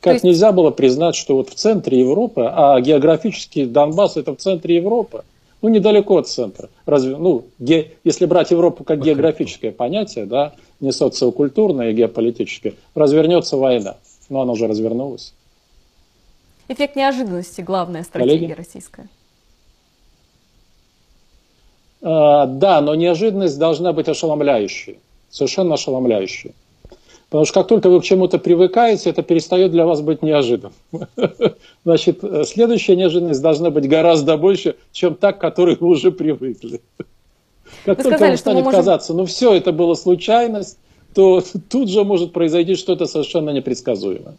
Как 0.00 0.14
есть... 0.14 0.24
нельзя 0.24 0.50
было 0.50 0.72
признать, 0.72 1.14
что 1.14 1.36
вот 1.36 1.50
в 1.50 1.54
центре 1.54 2.00
Европы, 2.00 2.50
а 2.52 2.80
географически 2.80 3.64
Донбасс 3.64 4.16
это 4.16 4.34
в 4.34 4.38
центре 4.38 4.74
Европы, 4.74 5.22
ну, 5.62 5.68
недалеко 5.68 6.18
от 6.18 6.26
центра. 6.26 6.68
Разве, 6.84 7.16
ну, 7.16 7.44
ге, 7.60 7.92
если 8.02 8.26
брать 8.26 8.50
Европу 8.50 8.82
как 8.82 9.00
географическое 9.00 9.70
понятие, 9.70 10.26
да, 10.26 10.54
не 10.80 10.90
социокультурное 10.90 11.92
и 11.92 11.94
геополитическое, 11.94 12.74
развернется 12.96 13.56
война. 13.56 13.98
Но 14.28 14.40
она 14.40 14.50
уже 14.50 14.66
развернулась. 14.66 15.32
Эффект 16.66 16.96
неожиданности– 16.96 17.60
главная 17.62 18.02
стратегия 18.02 18.38
Коллеги? 18.38 18.52
российская. 18.52 19.08
А, 22.04 22.46
да, 22.46 22.82
но 22.82 22.94
неожиданность 22.94 23.58
должна 23.58 23.94
быть 23.94 24.08
ошеломляющей. 24.08 24.98
Совершенно 25.30 25.74
ошеломляющей. 25.74 26.54
Потому 27.30 27.46
что 27.46 27.54
как 27.54 27.68
только 27.68 27.88
вы 27.88 28.00
к 28.00 28.04
чему-то 28.04 28.38
привыкаете, 28.38 29.10
это 29.10 29.22
перестает 29.22 29.72
для 29.72 29.86
вас 29.86 30.02
быть 30.02 30.22
неожиданным. 30.22 30.74
Значит, 31.84 32.22
следующая 32.46 32.94
неожиданность 32.94 33.40
должна 33.40 33.70
быть 33.70 33.88
гораздо 33.88 34.36
больше, 34.36 34.76
чем 34.92 35.14
та, 35.14 35.32
к 35.32 35.40
которой 35.40 35.76
вы 35.76 35.88
уже 35.88 36.12
привыкли. 36.12 36.82
Как 37.84 37.96
вы 37.98 38.04
только 38.04 38.16
сказали, 38.16 38.30
вам 38.30 38.38
станет 38.38 38.64
можем... 38.64 38.78
казаться, 38.78 39.14
ну 39.14 39.24
все, 39.24 39.54
это 39.54 39.72
была 39.72 39.94
случайность, 39.96 40.78
то 41.14 41.42
тут 41.70 41.88
же 41.88 42.04
может 42.04 42.34
произойти 42.34 42.74
что-то 42.76 43.06
совершенно 43.06 43.50
непредсказуемое. 43.50 44.36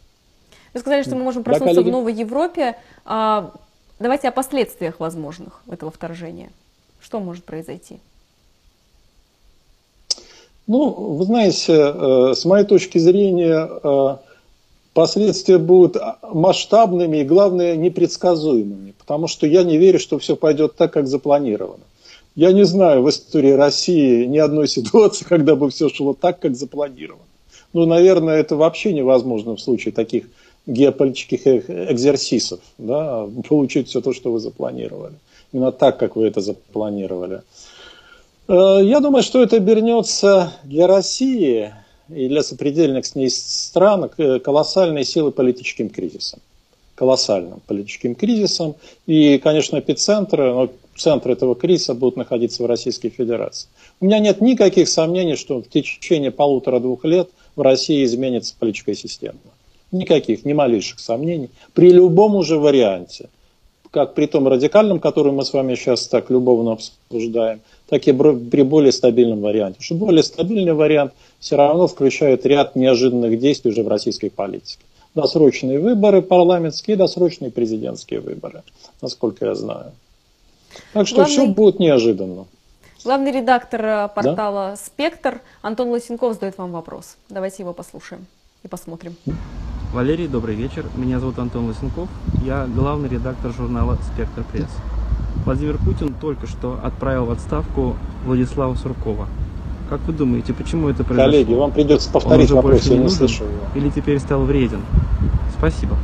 Вы 0.74 0.80
сказали, 0.80 1.02
что 1.02 1.16
мы 1.16 1.24
можем 1.24 1.44
проснуться 1.44 1.82
да, 1.82 1.90
в 1.90 1.92
новой 1.92 2.14
Европе. 2.14 2.78
А, 3.06 3.52
давайте 4.00 4.28
о 4.28 4.32
последствиях 4.32 5.00
возможных 5.00 5.62
этого 5.70 5.90
вторжения. 5.90 6.52
Что 7.06 7.20
может 7.20 7.44
произойти? 7.44 8.00
Ну, 10.66 10.90
вы 10.90 11.26
знаете, 11.26 11.74
э, 11.74 12.34
с 12.36 12.46
моей 12.46 12.66
точки 12.66 12.98
зрения, 12.98 13.70
э, 13.70 14.18
последствия 14.96 15.60
будут 15.60 15.98
масштабными 16.24 17.18
и, 17.18 17.24
главное, 17.24 17.76
непредсказуемыми, 17.76 18.96
потому 18.98 19.28
что 19.28 19.46
я 19.46 19.64
не 19.64 19.78
верю, 19.78 20.00
что 20.00 20.18
все 20.18 20.36
пойдет 20.36 20.78
так, 20.78 20.94
как 20.94 21.08
запланировано. 21.08 21.84
Я 22.34 22.52
не 22.54 22.66
знаю 22.66 23.04
в 23.04 23.10
истории 23.12 23.52
России 23.52 24.26
ни 24.26 24.40
одной 24.40 24.68
ситуации, 24.78 25.26
когда 25.26 25.56
бы 25.56 25.70
все 25.70 25.90
шло 25.90 26.16
так, 26.16 26.40
как 26.40 26.56
запланировано. 26.56 27.22
Ну, 27.74 27.86
наверное, 27.86 28.40
это 28.40 28.56
вообще 28.56 28.94
невозможно 28.94 29.56
в 29.56 29.62
случае 29.62 29.92
таких 29.92 30.26
геополитических 30.66 31.70
экзерсисов, 31.70 32.62
да, 32.80 33.28
получить 33.48 33.90
все 33.90 34.02
то, 34.02 34.12
что 34.12 34.32
вы 34.32 34.40
запланировали. 34.40 35.14
Именно 35.56 35.72
так, 35.72 35.98
как 35.98 36.18
вы 36.18 36.28
это 36.28 36.42
запланировали. 36.42 37.42
Э, 38.50 38.82
я 38.84 39.00
думаю, 39.00 39.24
что 39.24 39.42
это 39.42 39.56
обернется 39.56 40.52
для 40.66 40.86
России 40.86 41.74
и 42.10 42.28
для 42.28 42.44
сопредельных 42.44 43.06
с 43.06 43.16
ней 43.16 43.30
стран 43.30 44.10
колоссальной 44.44 45.06
силы 45.06 45.32
политическим 45.32 45.88
кризисом. 45.88 46.42
Колоссальным 46.96 47.62
политическим 47.68 48.16
кризисом. 48.16 48.76
И, 49.08 49.38
конечно, 49.38 49.80
эпицентр, 49.80 50.42
ну, 50.42 50.72
центр 50.98 51.32
этого 51.32 51.56
кризиса 51.56 51.94
будут 51.94 52.18
находиться 52.18 52.62
в 52.62 52.66
Российской 52.66 53.08
Федерации. 53.08 53.70
У 54.02 54.08
меня 54.08 54.20
нет 54.20 54.42
никаких 54.42 54.90
сомнений, 54.90 55.38
что 55.38 55.62
в 55.62 55.70
течение 55.70 56.32
полутора-двух 56.32 57.06
лет 57.06 57.30
в 57.56 57.62
России 57.62 58.04
изменится 58.04 58.56
политическая 58.60 58.96
система. 58.96 59.40
Никаких, 59.94 60.44
ни 60.44 60.52
малейших 60.52 61.00
сомнений. 61.00 61.50
При 61.74 61.92
любом 61.92 62.36
уже 62.36 62.60
варианте. 62.60 63.30
Как 63.96 64.14
при 64.14 64.26
том 64.26 64.46
радикальном, 64.46 65.00
который 65.00 65.32
мы 65.32 65.46
с 65.46 65.54
вами 65.54 65.74
сейчас 65.76 66.10
так 66.10 66.30
любовно 66.30 66.74
обсуждаем, 66.74 67.62
так 67.88 68.06
и 68.06 68.12
при 68.12 68.62
более 68.64 68.92
стабильном 68.92 69.40
варианте. 69.40 69.78
Что 69.80 69.96
более 69.96 70.22
стабильный 70.22 70.74
вариант 70.74 71.14
все 71.40 71.56
равно 71.56 71.88
включает 71.88 72.46
ряд 72.46 72.76
неожиданных 72.76 73.40
действий 73.40 73.72
уже 73.72 73.84
в 73.84 73.88
российской 73.88 74.28
политике. 74.28 74.84
Досрочные 75.14 75.80
выборы 75.80 76.22
парламентские, 76.22 76.98
досрочные 76.98 77.52
президентские 77.52 78.20
выборы, 78.20 78.64
насколько 79.02 79.46
я 79.46 79.56
знаю. 79.56 79.94
Так 80.92 81.08
что 81.08 81.16
Главный... 81.16 81.32
все 81.34 81.46
будет 81.48 81.80
неожиданно. 81.80 82.48
Главный 83.06 83.32
редактор 83.32 83.86
э, 83.86 84.10
портала 84.14 84.72
да? 84.72 84.76
«Спектр» 84.76 85.40
Антон 85.62 85.88
Лосенков 85.92 86.34
задает 86.34 86.58
вам 86.58 86.74
вопрос. 86.74 87.16
Давайте 87.30 87.64
его 87.64 87.72
послушаем 87.72 88.26
и 88.62 88.68
посмотрим. 88.68 89.16
Валерий, 89.96 90.28
добрый 90.28 90.56
вечер. 90.56 90.86
Меня 90.98 91.22
зовут 91.22 91.40
Антон 91.40 91.68
Лосенков. 91.68 92.10
Я 92.44 92.66
главный 92.66 93.08
редактор 93.08 93.54
журнала 93.54 93.98
«Спектр 94.14 94.44
пресс». 94.52 94.68
Владимир 95.46 95.78
Путин 95.78 96.14
только 96.14 96.48
что 96.48 96.78
отправил 96.84 97.24
в 97.24 97.32
отставку 97.32 97.96
Владислава 98.26 98.76
Суркова. 98.76 99.30
Как 99.90 100.02
вы 100.02 100.12
думаете, 100.12 100.54
почему 100.54 100.90
это 100.90 101.06
произошло? 101.06 101.32
Коллеги, 101.32 101.54
вам 101.54 101.72
придется 101.72 102.12
повторить 102.12 102.52
вопрос, 102.52 102.86
я 102.88 102.98
не 102.98 103.08
слышу 103.08 103.46
его. 103.46 103.54
Или 103.74 103.90
теперь 103.90 104.20
стал 104.20 104.42
вреден? 104.42 104.82
Спасибо. 105.58 105.96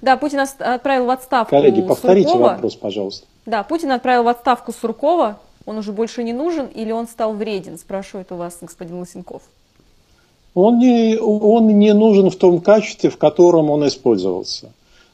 Да, 0.00 0.16
Путин 0.16 0.40
отправил 0.40 1.06
в 1.06 1.10
отставку 1.10 1.50
Коллеги, 1.50 1.82
повторите 1.82 2.30
Суркова. 2.30 2.48
вопрос, 2.48 2.74
пожалуйста. 2.74 3.28
Да, 3.46 3.62
Путин 3.62 3.92
отправил 3.92 4.24
в 4.24 4.28
отставку 4.28 4.72
Суркова. 4.72 5.38
Он 5.66 5.78
уже 5.78 5.92
больше 5.92 6.24
не 6.24 6.32
нужен 6.32 6.66
или 6.66 6.90
он 6.90 7.06
стал 7.06 7.34
вреден, 7.34 7.78
спрашивает 7.78 8.32
у 8.32 8.34
вас 8.34 8.58
господин 8.60 8.98
Лысенков. 8.98 9.42
Он 10.54 10.78
не, 10.78 11.16
он 11.18 11.78
не 11.78 11.94
нужен 11.94 12.30
в 12.30 12.36
том 12.36 12.60
качестве, 12.60 13.10
в 13.10 13.16
котором 13.16 13.70
он 13.70 13.86
использовался. 13.86 14.72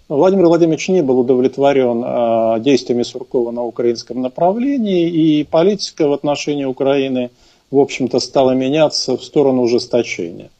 Владимир 0.08 0.46
Владимирович 0.46 0.88
не 0.88 1.02
был 1.02 1.20
удовлетворен 1.20 2.02
э, 2.04 2.60
действиями 2.60 3.02
Суркова 3.02 3.50
на 3.50 3.62
украинском 3.62 4.22
направлении, 4.22 5.08
и 5.08 5.44
политика 5.44 6.08
в 6.08 6.12
отношении 6.14 6.64
Украины, 6.64 7.30
в 7.70 7.78
общем-то, 7.78 8.18
стала 8.18 8.52
меняться 8.52 9.16
в 9.16 9.22
сторону 9.22 9.62
ужесточения. 9.62 10.50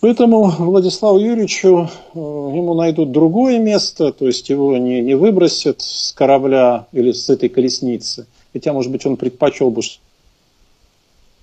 Поэтому 0.00 0.50
Владиславу 0.58 1.18
Юрьевичу 1.18 1.88
э, 2.14 2.18
ему 2.18 2.74
найдут 2.74 3.12
другое 3.12 3.58
место, 3.58 4.12
то 4.12 4.26
есть 4.26 4.48
его 4.48 4.76
не, 4.78 5.00
не 5.00 5.14
выбросят 5.14 5.80
с 5.80 6.12
корабля 6.12 6.86
или 6.92 7.12
с 7.12 7.30
этой 7.30 7.48
колесницы. 7.48 8.26
Хотя, 8.52 8.72
может 8.72 8.90
быть, 8.90 9.06
он 9.06 9.16
предпочел 9.16 9.70
бы, 9.70 9.82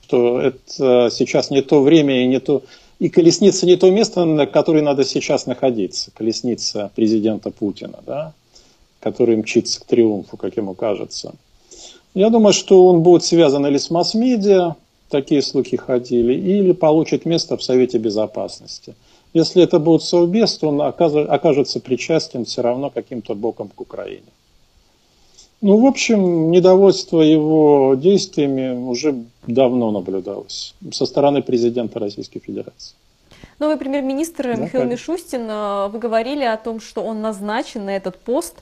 что 0.08 0.39
это 0.39 1.10
сейчас 1.12 1.50
не 1.52 1.62
то 1.62 1.82
время 1.82 2.24
и 2.24 2.28
не 2.28 2.39
то 2.39 2.63
и 3.00 3.10
колесница 3.10 3.65
не 3.65 3.76
то 3.76 3.91
место, 3.91 4.24
на 4.26 4.48
которое 4.48 4.82
надо 4.82 5.04
сейчас 5.04 5.46
находиться. 5.46 6.12
Колесница 6.15 6.91
президента 6.96 7.52
Путина, 7.52 8.00
да, 8.06 8.34
который 9.02 9.36
мчится 9.36 9.82
к 9.82 9.86
триумфу, 9.86 10.38
как 10.38 10.58
ему 10.58 10.74
кажется. 10.74 11.36
Я 12.15 12.30
думаю, 12.30 12.54
что 12.54 12.88
он 12.88 13.04
будет 13.04 13.24
связан 13.24 13.67
или 13.67 13.78
с 13.78 13.91
масс-медиа, 13.91 14.76
такие 15.10 15.41
слухи 15.41 15.78
ходили, 15.78 16.34
или 16.34 16.72
получит 16.72 17.26
место 17.26 17.58
в 17.58 17.63
Совете 17.63 18.00
Безопасности. 18.00 18.96
Если 19.34 19.62
это 19.62 19.78
будет 19.78 20.02
совбез, 20.02 20.58
то 20.58 20.70
он 20.70 20.82
окажется 20.82 21.80
причастен 21.80 22.46
все 22.46 22.62
равно 22.62 22.89
каким-то 22.89 23.36
боком 23.36 23.70
к 23.76 23.80
Украине. 23.80 24.32
Ну, 25.60 25.78
в 25.78 25.86
общем, 25.86 26.52
недовольство 26.52 27.22
его 27.22 27.96
действиями 27.96 28.76
уже 28.76 29.15
давно 29.47 29.91
наблюдалось 29.91 30.75
со 30.91 31.05
стороны 31.05 31.41
президента 31.41 31.99
Российской 31.99 32.39
Федерации. 32.39 32.95
Новый 33.60 33.77
премьер-министр 33.77 34.43
да, 34.43 34.51
Михаил 34.51 34.83
конечно. 34.83 35.12
Мишустин, 35.12 35.49
э, 35.49 35.88
вы 35.88 35.99
говорили 35.99 36.43
о 36.43 36.57
том, 36.57 36.79
что 36.79 37.01
он 37.03 37.21
назначен 37.21 37.86
на 37.86 37.95
этот 37.95 38.17
пост, 38.17 38.55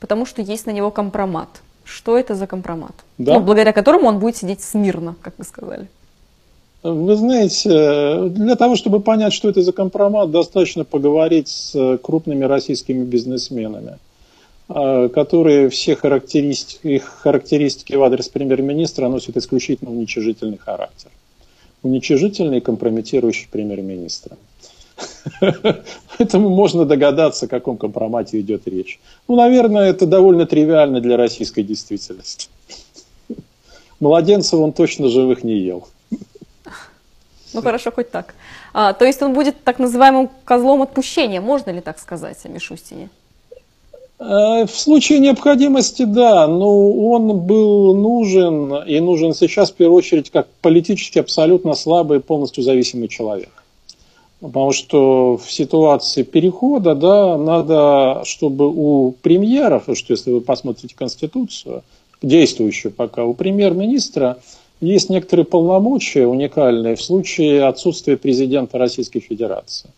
потому 0.00 0.26
что 0.26 0.42
есть 0.42 0.66
на 0.66 0.72
него 0.72 0.90
компромат. 0.90 1.48
Что 1.84 2.18
это 2.18 2.34
за 2.34 2.46
компромат? 2.46 2.92
Да. 3.18 3.34
Ну, 3.34 3.40
благодаря 3.40 3.72
которому 3.72 4.08
он 4.08 4.18
будет 4.18 4.36
сидеть 4.36 4.62
смирно, 4.62 5.14
как 5.22 5.34
вы 5.38 5.44
сказали. 5.44 5.88
Вы 6.82 7.16
знаете, 7.16 8.28
для 8.28 8.56
того, 8.56 8.74
чтобы 8.74 9.00
понять, 9.00 9.32
что 9.32 9.48
это 9.48 9.62
за 9.62 9.72
компромат, 9.72 10.30
достаточно 10.30 10.84
поговорить 10.84 11.48
с 11.48 11.98
крупными 12.02 12.44
российскими 12.44 13.04
бизнесменами. 13.04 13.98
А, 14.68 15.08
которые 15.08 15.68
все 15.68 15.96
характеристики, 15.96 16.86
их 16.86 17.04
характеристики 17.04 17.94
в 17.94 18.02
адрес 18.02 18.28
премьер-министра 18.28 19.08
носят 19.08 19.36
исключительно 19.36 19.90
уничижительный 19.90 20.58
характер. 20.58 21.10
Уничижительный 21.82 22.58
и 22.58 22.60
компрометирующий 22.60 23.48
премьер-министра. 23.50 24.36
Поэтому 26.18 26.48
можно 26.48 26.84
догадаться, 26.84 27.46
о 27.46 27.48
каком 27.48 27.76
компромате 27.76 28.40
идет 28.40 28.68
речь. 28.68 29.00
Ну, 29.26 29.36
наверное, 29.36 29.90
это 29.90 30.06
довольно 30.06 30.46
тривиально 30.46 31.00
для 31.00 31.16
российской 31.16 31.64
действительности. 31.64 32.48
Младенцев 34.00 34.60
он 34.60 34.72
точно 34.72 35.08
живых 35.08 35.42
не 35.42 35.58
ел. 35.58 35.88
Ну 37.52 37.60
хорошо, 37.60 37.90
хоть 37.90 38.10
так. 38.10 38.34
А, 38.72 38.94
то 38.94 39.04
есть 39.04 39.20
он 39.20 39.34
будет 39.34 39.62
так 39.62 39.78
называемым 39.78 40.30
козлом 40.44 40.82
отпущения, 40.82 41.40
можно 41.40 41.70
ли 41.70 41.80
так 41.80 41.98
сказать 41.98 42.38
о 42.44 42.48
Мишустине? 42.48 43.10
Э, 44.22 44.66
в 44.66 44.70
случае 44.70 45.18
необходимости, 45.18 46.04
да, 46.04 46.46
но 46.46 46.90
он 46.90 47.40
был 47.40 47.96
нужен 47.96 48.84
и 48.84 49.00
нужен 49.00 49.34
сейчас 49.34 49.72
в 49.72 49.74
первую 49.74 49.98
очередь 49.98 50.30
как 50.30 50.46
политически 50.60 51.18
абсолютно 51.18 51.74
слабый, 51.74 52.20
полностью 52.20 52.62
зависимый 52.62 53.08
человек. 53.08 53.50
Потому 54.40 54.72
что 54.72 55.36
в 55.36 55.50
ситуации 55.50 56.22
перехода, 56.22 56.94
да, 56.94 57.36
надо, 57.36 58.22
чтобы 58.24 58.68
у 58.68 59.12
премьеров, 59.22 59.84
что 59.94 60.12
если 60.12 60.30
вы 60.30 60.40
посмотрите 60.40 60.94
Конституцию, 60.94 61.82
действующую 62.22 62.92
пока, 62.92 63.24
у 63.24 63.34
премьер-министра 63.34 64.38
есть 64.80 65.10
некоторые 65.10 65.46
полномочия 65.46 66.26
уникальные 66.26 66.94
в 66.94 67.02
случае 67.02 67.64
отсутствия 67.64 68.16
президента 68.16 68.78
Российской 68.78 69.20
Федерации. 69.20 69.90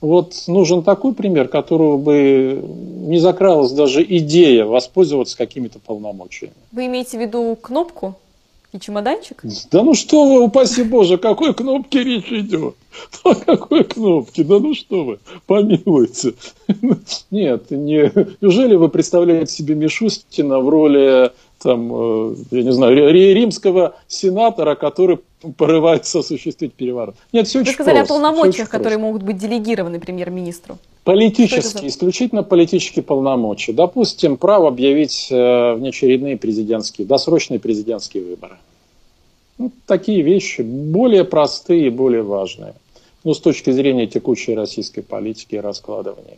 Вот 0.00 0.34
нужен 0.48 0.82
такой 0.82 1.14
пример, 1.14 1.48
которого 1.48 1.96
бы 1.96 2.62
не 2.62 3.18
закралась 3.18 3.72
даже 3.72 4.02
идея 4.02 4.66
воспользоваться 4.66 5.36
какими-то 5.36 5.78
полномочиями. 5.78 6.54
Вы 6.72 6.86
имеете 6.86 7.16
в 7.16 7.20
виду 7.20 7.56
кнопку 7.60 8.16
и 8.72 8.80
чемоданчик? 8.80 9.42
Да 9.70 9.82
ну 9.82 9.94
что 9.94 10.26
вы, 10.26 10.42
упаси 10.42 10.82
Боже, 10.82 11.16
какой 11.16 11.54
кнопке 11.54 12.02
речь 12.02 12.32
идет? 12.32 12.74
О 13.24 13.34
какой 13.34 13.84
кнопке? 13.84 14.42
Да 14.44 14.58
ну 14.58 14.74
что 14.74 15.04
вы, 15.04 15.18
помилуйте. 15.46 16.34
Нет, 17.30 17.70
не... 17.70 18.12
неужели 18.40 18.74
вы 18.74 18.88
представляете 18.88 19.52
себе 19.52 19.74
Мишустина 19.74 20.58
в 20.58 20.68
роли 20.68 21.30
там, 21.64 21.90
э, 21.92 22.34
я 22.50 22.62
не 22.62 22.72
знаю, 22.72 23.12
римского 23.12 23.96
сенатора, 24.06 24.74
который 24.74 25.18
порывается 25.56 26.18
осуществить 26.18 26.74
переворот. 26.74 27.14
Нет, 27.32 27.48
все 27.48 27.58
Вы 27.58 27.62
очень 27.62 27.72
сказали 27.72 27.96
просто, 27.96 28.14
о 28.14 28.16
полномочиях, 28.16 28.68
которые 28.68 28.98
могут 28.98 29.22
быть 29.22 29.38
делегированы 29.38 29.98
премьер-министру. 29.98 30.78
Политические, 31.04 31.88
исключительно 31.88 32.42
политические 32.42 33.02
полномочия. 33.02 33.72
Допустим, 33.72 34.36
право 34.36 34.68
объявить 34.68 35.28
э, 35.30 35.74
внеочередные 35.74 36.36
президентские, 36.36 37.06
досрочные 37.06 37.58
президентские 37.58 38.24
выборы. 38.24 38.58
Ну, 39.56 39.72
такие 39.86 40.20
вещи 40.20 40.60
более 40.60 41.24
простые 41.24 41.86
и 41.86 41.90
более 41.90 42.22
важные. 42.22 42.74
ну, 43.24 43.32
с 43.32 43.40
точки 43.40 43.70
зрения 43.70 44.06
текущей 44.06 44.54
российской 44.54 45.00
политики 45.00 45.54
и 45.54 45.60
раскладывания. 45.60 46.36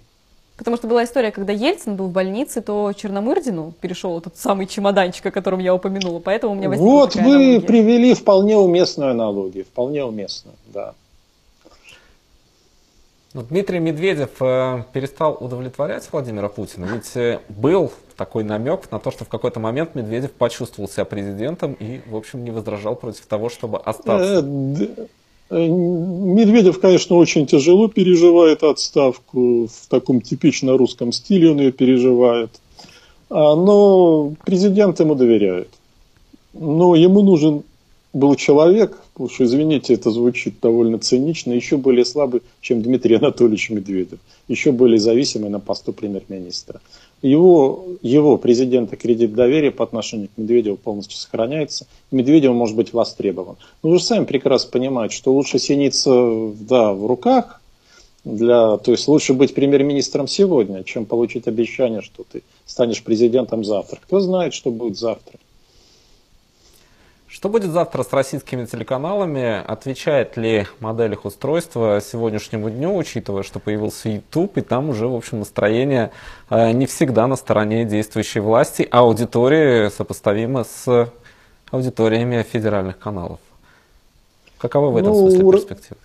Потому 0.56 0.76
что 0.78 0.86
была 0.86 1.04
история, 1.04 1.30
когда 1.30 1.52
Ельцин 1.52 1.96
был 1.96 2.06
в 2.06 2.12
больнице, 2.12 2.62
то 2.62 2.92
Черномырдину 2.94 3.74
перешел 3.80 4.18
этот 4.18 4.38
самый 4.38 4.66
чемоданчик, 4.66 5.26
о 5.26 5.30
котором 5.30 5.58
я 5.58 5.74
упомянула, 5.74 6.18
поэтому 6.18 6.54
у 6.54 6.56
меня 6.56 6.70
возникла 6.70 6.90
Вот 6.90 7.14
вы 7.14 7.20
аналогия. 7.20 7.60
привели 7.60 8.14
вполне 8.14 8.56
уместную 8.56 9.10
аналогию, 9.10 9.64
вполне 9.64 10.04
уместную, 10.04 10.56
да. 10.66 10.94
Ну, 13.34 13.42
Дмитрий 13.42 13.80
Медведев 13.80 14.30
э, 14.40 14.84
перестал 14.94 15.36
удовлетворять 15.38 16.08
Владимира 16.10 16.48
Путина, 16.48 16.86
ведь 16.86 17.14
э, 17.16 17.40
был 17.50 17.92
такой 18.16 18.42
намек 18.42 18.90
на 18.90 18.98
то, 18.98 19.10
что 19.10 19.26
в 19.26 19.28
какой-то 19.28 19.60
момент 19.60 19.94
Медведев 19.94 20.32
почувствовал 20.32 20.88
себя 20.88 21.04
президентом 21.04 21.74
и, 21.74 22.00
в 22.06 22.16
общем, 22.16 22.42
не 22.44 22.50
возражал 22.50 22.96
против 22.96 23.26
того, 23.26 23.50
чтобы 23.50 23.76
остаться. 23.76 24.42
Э, 25.48 25.66
Медведев, 25.66 26.80
конечно, 26.80 27.16
очень 27.16 27.46
тяжело 27.46 27.88
переживает 27.88 28.62
отставку, 28.62 29.66
в 29.66 29.88
таком 29.88 30.20
типично 30.20 30.76
русском 30.76 31.12
стиле 31.12 31.50
он 31.50 31.60
ее 31.60 31.72
переживает, 31.72 32.50
А, 33.28 33.54
но 33.56 34.34
президент 34.44 35.00
ему 35.00 35.14
доверяет. 35.14 35.68
Но 36.54 36.94
ему 36.94 37.22
нужен 37.22 37.62
был 38.12 38.34
человек, 38.34 38.98
уж 39.18 39.40
извините, 39.40 39.92
это 39.94 40.10
звучит 40.10 40.54
довольно 40.62 40.98
цинично, 40.98 41.52
еще 41.52 41.76
более 41.76 42.04
слабый, 42.04 42.40
чем 42.62 42.82
Дмитрий 42.82 43.16
Анатольевич 43.16 43.70
Медведев, 43.70 44.18
еще 44.48 44.72
более 44.72 44.98
зависимый 44.98 45.50
на 45.50 45.60
посту 45.60 45.92
премьер-министра. 45.92 46.80
Его, 47.22 47.86
его 48.02 48.36
президента 48.36 48.96
кредит 48.96 49.34
доверия 49.34 49.70
по 49.70 49.84
отношению 49.84 50.28
к 50.28 50.38
Медведеву 50.38 50.76
полностью 50.76 51.16
сохраняется. 51.18 51.86
Медведев 52.10 52.52
может 52.52 52.76
быть 52.76 52.92
востребован. 52.92 53.56
Но 53.82 53.90
вы 53.90 53.98
же 53.98 54.04
сами 54.04 54.24
прекрасно 54.24 54.70
понимаете, 54.70 55.16
что 55.16 55.32
лучше 55.32 55.58
синиться 55.58 56.50
да, 56.60 56.92
в 56.92 57.06
руках, 57.06 57.60
для, 58.24 58.76
то 58.78 58.90
есть 58.90 59.06
лучше 59.08 59.34
быть 59.34 59.54
премьер-министром 59.54 60.26
сегодня, 60.26 60.82
чем 60.82 61.06
получить 61.06 61.46
обещание, 61.46 62.02
что 62.02 62.24
ты 62.30 62.42
станешь 62.66 63.02
президентом 63.02 63.64
завтра. 63.64 64.00
Кто 64.02 64.20
знает, 64.20 64.52
что 64.52 64.70
будет 64.70 64.98
завтра. 64.98 65.38
Что 67.36 67.50
будет 67.50 67.70
завтра 67.70 68.02
с 68.02 68.10
российскими 68.14 68.64
телеканалами? 68.64 69.62
Отвечает 69.66 70.38
ли 70.38 70.66
модель 70.80 71.12
их 71.12 71.26
устройства 71.26 72.00
сегодняшнему 72.00 72.70
дню, 72.70 72.96
учитывая, 72.96 73.42
что 73.42 73.58
появился 73.58 74.08
YouTube, 74.08 74.56
и 74.56 74.60
там 74.62 74.88
уже, 74.88 75.06
в 75.06 75.14
общем, 75.14 75.40
настроение 75.40 76.12
э, 76.48 76.72
не 76.72 76.86
всегда 76.86 77.26
на 77.26 77.36
стороне 77.36 77.84
действующей 77.84 78.40
власти, 78.40 78.88
а 78.90 79.00
аудитории 79.00 79.90
сопоставимы 79.90 80.64
с 80.64 81.12
аудиториями 81.70 82.42
федеральных 82.42 82.98
каналов. 82.98 83.38
Каковы 84.56 84.90
в 84.90 84.96
этом 84.96 85.12
Ну, 85.12 85.28
смысле 85.28 85.50
перспективы? 85.50 86.00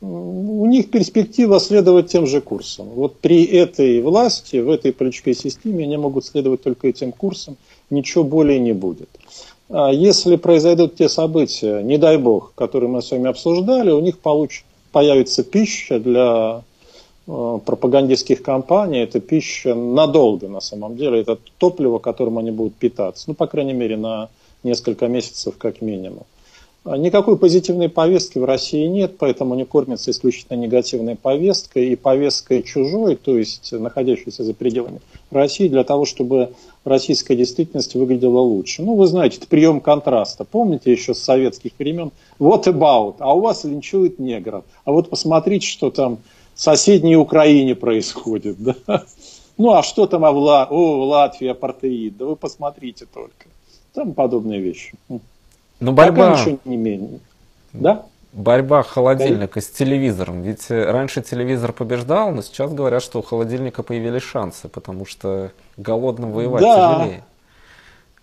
у 0.00 0.66
них 0.66 0.90
перспектива 0.90 1.60
следовать 1.60 2.10
тем 2.10 2.26
же 2.26 2.40
курсом. 2.40 2.88
Вот 2.88 3.18
при 3.18 3.44
этой 3.44 4.00
власти, 4.00 4.56
в 4.56 4.70
этой 4.70 4.94
политической 4.94 5.34
системе 5.34 5.84
они 5.84 5.98
могут 5.98 6.24
следовать 6.24 6.62
только 6.62 6.88
этим 6.88 7.12
курсом, 7.12 7.58
ничего 7.90 8.24
более 8.24 8.58
не 8.58 8.72
будет. 8.72 9.10
А 9.74 9.90
если 9.90 10.36
произойдут 10.36 10.96
те 10.96 11.08
события, 11.08 11.82
не 11.82 11.96
дай 11.96 12.18
бог, 12.18 12.52
которые 12.54 12.90
мы 12.90 13.00
с 13.00 13.10
вами 13.10 13.30
обсуждали, 13.30 13.90
у 13.90 14.00
них 14.00 14.18
получ- 14.22 14.64
появится 14.92 15.42
пища 15.42 15.98
для 15.98 16.62
э, 17.26 17.58
пропагандистских 17.64 18.42
кампаний, 18.42 19.00
это 19.00 19.18
пища 19.20 19.74
надолго 19.74 20.46
на 20.48 20.60
самом 20.60 20.96
деле, 20.96 21.20
это 21.20 21.38
топливо, 21.56 21.98
которым 21.98 22.36
они 22.36 22.50
будут 22.50 22.74
питаться, 22.74 23.24
ну, 23.28 23.34
по 23.34 23.46
крайней 23.46 23.72
мере, 23.72 23.96
на 23.96 24.28
несколько 24.62 25.08
месяцев 25.08 25.54
как 25.56 25.80
минимум. 25.80 26.24
А 26.84 26.96
Никакой 26.96 27.38
позитивной 27.38 27.88
повестки 27.88 28.38
в 28.38 28.44
России 28.44 28.86
нет, 28.86 29.16
поэтому 29.16 29.54
они 29.54 29.64
кормятся 29.64 30.10
исключительно 30.10 30.58
негативной 30.58 31.14
повесткой 31.14 31.90
и 31.90 31.96
повесткой 31.96 32.64
чужой, 32.64 33.14
то 33.14 33.38
есть 33.38 33.70
находящейся 33.72 34.42
за 34.42 34.52
пределами 34.52 35.00
России, 35.30 35.68
для 35.68 35.84
того, 35.84 36.04
чтобы 36.04 36.54
российская 36.84 37.36
действительность 37.36 37.94
выглядела 37.94 38.40
лучше. 38.40 38.82
Ну, 38.82 38.96
вы 38.96 39.06
знаете, 39.06 39.38
это 39.38 39.46
прием 39.46 39.80
контраста. 39.80 40.44
Помните 40.44 40.90
еще 40.90 41.14
с 41.14 41.18
советских 41.18 41.70
времен? 41.78 42.10
Вот 42.40 42.66
about, 42.66 43.16
а 43.20 43.32
у 43.32 43.40
вас 43.40 43.62
линчуют 43.62 44.18
негров. 44.18 44.64
А 44.84 44.90
вот 44.90 45.08
посмотрите, 45.08 45.68
что 45.68 45.92
там 45.92 46.18
в 46.54 46.60
соседней 46.60 47.16
Украине 47.16 47.76
происходит. 47.76 48.56
Да? 48.58 49.04
Ну, 49.56 49.70
а 49.72 49.84
что 49.84 50.06
там 50.08 50.24
о, 50.24 50.32
Вла... 50.32 50.66
О, 50.68 50.96
в 50.96 51.02
Латвии 51.04 51.46
апартеид? 51.46 52.16
Да 52.16 52.24
вы 52.24 52.34
посмотрите 52.34 53.06
только. 53.06 53.46
Там 53.94 54.14
подобные 54.14 54.60
вещи. 54.60 54.94
Но 55.82 55.94
Пока 55.94 56.12
борьба, 56.12 56.38
ничего 56.38 56.58
не 56.64 56.76
менее. 56.76 57.18
Да? 57.72 58.04
борьба 58.32 58.82
холодильника 58.82 59.60
с 59.60 59.68
телевизором. 59.68 60.42
Ведь 60.42 60.70
э, 60.70 60.90
раньше 60.90 61.22
телевизор 61.22 61.72
побеждал, 61.72 62.30
но 62.30 62.42
сейчас 62.42 62.72
говорят, 62.72 63.02
что 63.02 63.18
у 63.18 63.22
холодильника 63.22 63.82
появились 63.82 64.22
шансы, 64.22 64.68
потому 64.68 65.04
что 65.04 65.50
голодным 65.76 66.32
воевать 66.32 66.62
Да. 66.62 66.94
тяжелее. 66.94 67.24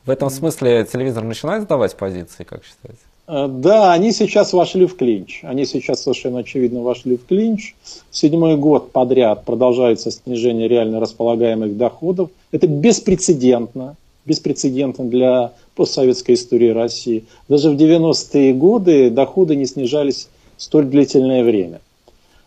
В 0.06 0.10
этом 0.10 0.30
смысле 0.30 0.86
телевизор 0.86 1.24
начинает 1.24 1.64
сдавать 1.64 1.96
позиции, 1.96 2.44
как 2.44 2.64
считаете? 2.64 3.02
Э, 3.28 3.48
Да, 3.48 3.94
они 3.94 4.12
сейчас 4.12 4.54
вошли 4.54 4.88
в 4.88 4.96
клинч. 4.96 5.42
Они 5.44 5.66
сейчас 5.66 6.02
совершенно 6.02 6.40
очевидно 6.40 6.82
вошли 6.82 7.18
в 7.18 7.26
клинч. 7.28 7.76
Седьмой 8.10 8.56
год 8.58 8.92
подряд 8.92 9.46
продолжается 9.46 10.10
снижение 10.12 10.68
реально 10.68 11.00
располагаемых 11.00 11.78
доходов. 11.78 12.30
Это 12.52 12.68
беспрецедентно. 12.68 13.96
Беспрецедентно 14.30 15.06
для 15.06 15.54
постсоветской 15.76 16.36
истории 16.36 16.70
России. 16.70 17.26
Даже 17.48 17.72
в 17.72 17.76
90-е 17.76 18.54
годы 18.54 19.10
доходы 19.10 19.56
не 19.56 19.66
снижались 19.66 20.30
столь 20.58 20.86
длительное 20.86 21.44
время. 21.44 21.82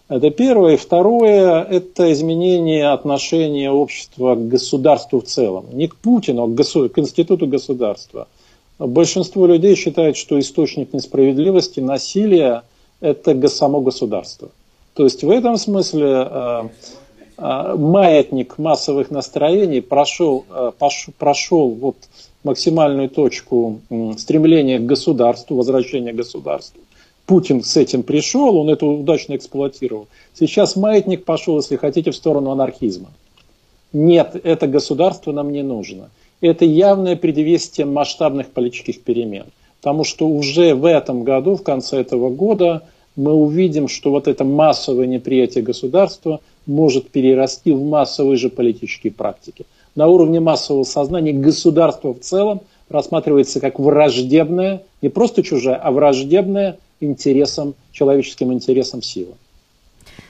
Это 0.09 0.31
первое. 0.31 0.75
И 0.75 0.77
второе– 0.77 1.63
это 1.71 2.13
изменение 2.13 2.91
отношения 2.91 3.71
общества 3.71 4.35
к 4.37 4.49
государству 4.49 5.21
в 5.21 5.25
целом. 5.25 5.67
Не 5.73 5.89
к 5.89 5.97
Путину, 5.97 6.45
а 6.45 6.47
к, 6.47 6.55
госу- 6.55 6.89
к 6.89 6.99
институту 6.99 7.47
государства. 7.47 8.29
Большинство 8.79 9.47
людей 9.47 9.75
считает, 9.75 10.17
что 10.17 10.39
источник 10.39 10.93
несправедливости, 10.93 11.81
насилия– 11.81 12.63
это 13.01 13.49
само 13.49 13.81
государство. 13.81 14.51
То 14.95 15.05
есть 15.05 15.25
в 15.25 15.31
этом 15.31 15.57
смысле 15.57 16.29
э, 16.31 16.63
маятник 17.43 18.59
массовых 18.59 19.11
настроений 19.11 19.81
прошел, 19.81 20.45
э, 20.49 20.73
пош- 20.79 21.11
прошел 21.19 21.71
вот 21.71 21.97
максимальную 22.45 23.09
точку 23.09 23.81
стремления 24.17 24.79
к 24.79 24.87
государству, 24.87 25.57
возвращения 25.57 26.13
к 26.13 26.17
государству. 26.17 26.81
Путин 27.27 27.63
с 27.63 27.77
этим 27.77 28.03
пришел, 28.03 28.57
он 28.57 28.69
это 28.69 28.87
удачно 28.87 29.37
эксплуатировал. 29.37 30.09
Сейчас 30.35 30.77
маятник 30.77 31.25
пошел, 31.25 31.57
если 31.57 31.77
хотите, 31.77 32.11
в 32.11 32.17
сторону 32.17 32.51
анархизма. 32.51 33.11
Нет, 33.93 34.41
это 34.43 34.67
государство 34.67 35.33
нам 35.33 35.53
не 35.53 35.63
нужно. 35.63 36.11
Это 36.41 36.65
явное 36.65 37.17
предвестие 37.17 37.87
масштабных 37.87 38.51
политических 38.51 39.03
перемен. 39.03 39.47
Потому 39.81 40.05
что 40.05 40.27
уже 40.29 40.75
в 40.75 40.85
этом 40.85 41.25
году, 41.25 41.57
в 41.57 41.63
конце 41.63 42.01
этого 42.01 42.31
года, 42.31 42.83
мы 43.17 43.33
увидим, 43.33 43.89
что 43.89 44.11
вот 44.11 44.29
это 44.29 44.45
массовое 44.45 45.07
неприятие 45.07 45.63
государства 45.63 46.41
может 46.67 47.11
перерасти 47.11 47.73
в 47.73 47.83
массовые 47.83 48.37
же 48.37 48.49
политические 48.49 49.13
практики. 49.13 49.67
На 49.95 50.07
уровне 50.07 50.41
массового 50.41 50.85
сознания 50.85 51.33
государство 51.33 52.15
в 52.15 52.21
целом 52.21 52.63
рассматривается 52.89 53.61
как 53.61 53.79
враждебное, 53.79 54.83
не 55.03 55.09
просто 55.09 55.43
чужая, 55.43 55.77
а 55.77 55.91
враждебное 55.91 56.79
интересам, 57.01 57.75
человеческим 57.93 58.53
интересам 58.53 59.03
сила. 59.03 59.35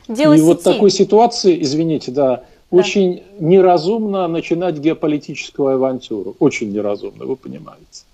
Дело 0.08 0.32
И 0.32 0.38
сети. 0.38 0.46
вот 0.46 0.62
такой 0.62 0.90
ситуации, 0.90 1.62
извините, 1.62 2.10
да, 2.10 2.42
очень 2.70 3.22
неразумно 3.38 4.26
начинать 4.28 4.78
геополитическую 4.78 5.74
авантюру. 5.74 6.34
Очень 6.38 6.72
неразумно, 6.72 7.26
вы 7.26 7.36
понимаете. 7.36 8.04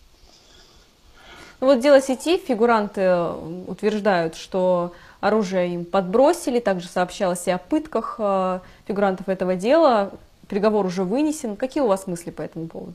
Ну 1.60 1.66
вот 1.66 1.80
дело 1.80 2.00
сети, 2.00 2.38
фигуранты 2.38 3.00
э, 3.00 3.34
утверждают, 3.66 4.36
что 4.36 4.92
оружие 5.20 5.74
им 5.74 5.84
подбросили, 5.84 6.60
также 6.60 6.86
сообщалось 6.86 7.46
и 7.46 7.50
о 7.50 7.58
пытках 7.58 8.16
э, 8.18 8.60
фигурантов 8.86 9.28
этого 9.28 9.56
дела. 9.56 10.12
Приговор 10.48 10.86
уже 10.86 11.02
вынесен. 11.02 11.56
Какие 11.56 11.82
у 11.82 11.88
вас 11.88 12.06
мысли 12.06 12.30
по 12.30 12.42
этому 12.42 12.68
поводу? 12.68 12.94